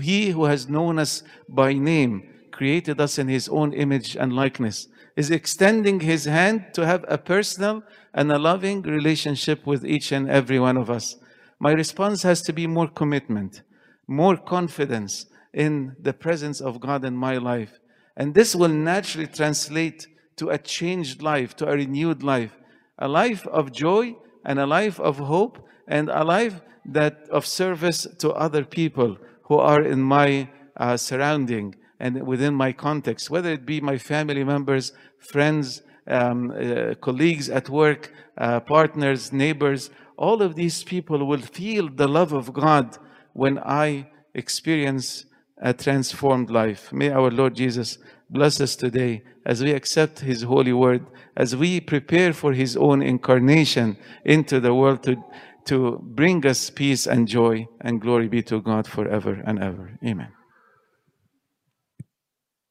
He 0.00 0.30
who 0.30 0.44
has 0.44 0.68
known 0.68 0.98
us 0.98 1.22
by 1.48 1.72
name, 1.74 2.28
created 2.50 3.00
us 3.00 3.18
in 3.18 3.28
his 3.28 3.48
own 3.48 3.72
image 3.72 4.16
and 4.16 4.32
likeness 4.32 4.88
is 5.16 5.30
extending 5.30 6.00
his 6.00 6.24
hand 6.24 6.66
to 6.74 6.86
have 6.86 7.04
a 7.08 7.18
personal 7.18 7.82
and 8.14 8.30
a 8.30 8.38
loving 8.38 8.82
relationship 8.82 9.66
with 9.66 9.84
each 9.84 10.12
and 10.12 10.28
every 10.28 10.58
one 10.58 10.76
of 10.76 10.90
us. 10.90 11.16
My 11.58 11.72
response 11.72 12.22
has 12.22 12.42
to 12.42 12.52
be 12.52 12.66
more 12.66 12.88
commitment, 12.88 13.62
more 14.06 14.36
confidence 14.36 15.26
in 15.52 15.96
the 16.00 16.12
presence 16.12 16.60
of 16.60 16.80
God 16.80 17.04
in 17.04 17.16
my 17.16 17.36
life. 17.36 17.78
And 18.16 18.34
this 18.34 18.54
will 18.54 18.68
naturally 18.68 19.26
translate 19.26 20.06
to 20.36 20.50
a 20.50 20.58
changed 20.58 21.22
life, 21.22 21.54
to 21.56 21.68
a 21.68 21.72
renewed 21.72 22.22
life, 22.22 22.56
a 22.98 23.08
life 23.08 23.46
of 23.46 23.72
joy 23.72 24.14
and 24.44 24.58
a 24.58 24.66
life 24.66 24.98
of 25.00 25.18
hope 25.18 25.66
and 25.86 26.08
a 26.08 26.24
life 26.24 26.60
that 26.84 27.28
of 27.30 27.46
service 27.46 28.06
to 28.18 28.30
other 28.32 28.64
people 28.64 29.18
who 29.44 29.56
are 29.56 29.82
in 29.82 30.00
my 30.00 30.48
uh, 30.76 30.96
surrounding 30.96 31.74
and 32.00 32.26
within 32.26 32.54
my 32.54 32.72
context, 32.72 33.30
whether 33.30 33.52
it 33.52 33.66
be 33.66 33.80
my 33.80 33.98
family 33.98 34.42
members, 34.42 34.92
friends, 35.18 35.82
um, 36.06 36.50
uh, 36.50 36.94
colleagues 36.94 37.48
at 37.50 37.68
work, 37.68 38.12
uh, 38.38 38.58
partners, 38.60 39.32
neighbors, 39.32 39.90
all 40.16 40.42
of 40.42 40.54
these 40.54 40.82
people 40.82 41.26
will 41.26 41.40
feel 41.40 41.88
the 41.88 42.08
love 42.08 42.32
of 42.32 42.52
God 42.52 42.98
when 43.34 43.58
I 43.58 44.10
experience 44.34 45.26
a 45.58 45.74
transformed 45.74 46.50
life. 46.50 46.92
May 46.92 47.10
our 47.10 47.30
Lord 47.30 47.54
Jesus 47.54 47.98
bless 48.30 48.60
us 48.60 48.76
today 48.76 49.22
as 49.44 49.62
we 49.62 49.72
accept 49.72 50.20
His 50.20 50.42
holy 50.42 50.72
word, 50.72 51.06
as 51.36 51.54
we 51.54 51.80
prepare 51.80 52.32
for 52.32 52.52
His 52.54 52.76
own 52.76 53.02
incarnation 53.02 53.96
into 54.24 54.58
the 54.58 54.74
world 54.74 55.02
to, 55.02 55.22
to 55.66 55.98
bring 56.02 56.46
us 56.46 56.70
peace 56.70 57.06
and 57.06 57.28
joy, 57.28 57.66
and 57.82 58.00
glory 58.00 58.28
be 58.28 58.42
to 58.44 58.60
God 58.62 58.86
forever 58.86 59.42
and 59.44 59.62
ever. 59.62 59.98
Amen. 60.04 60.39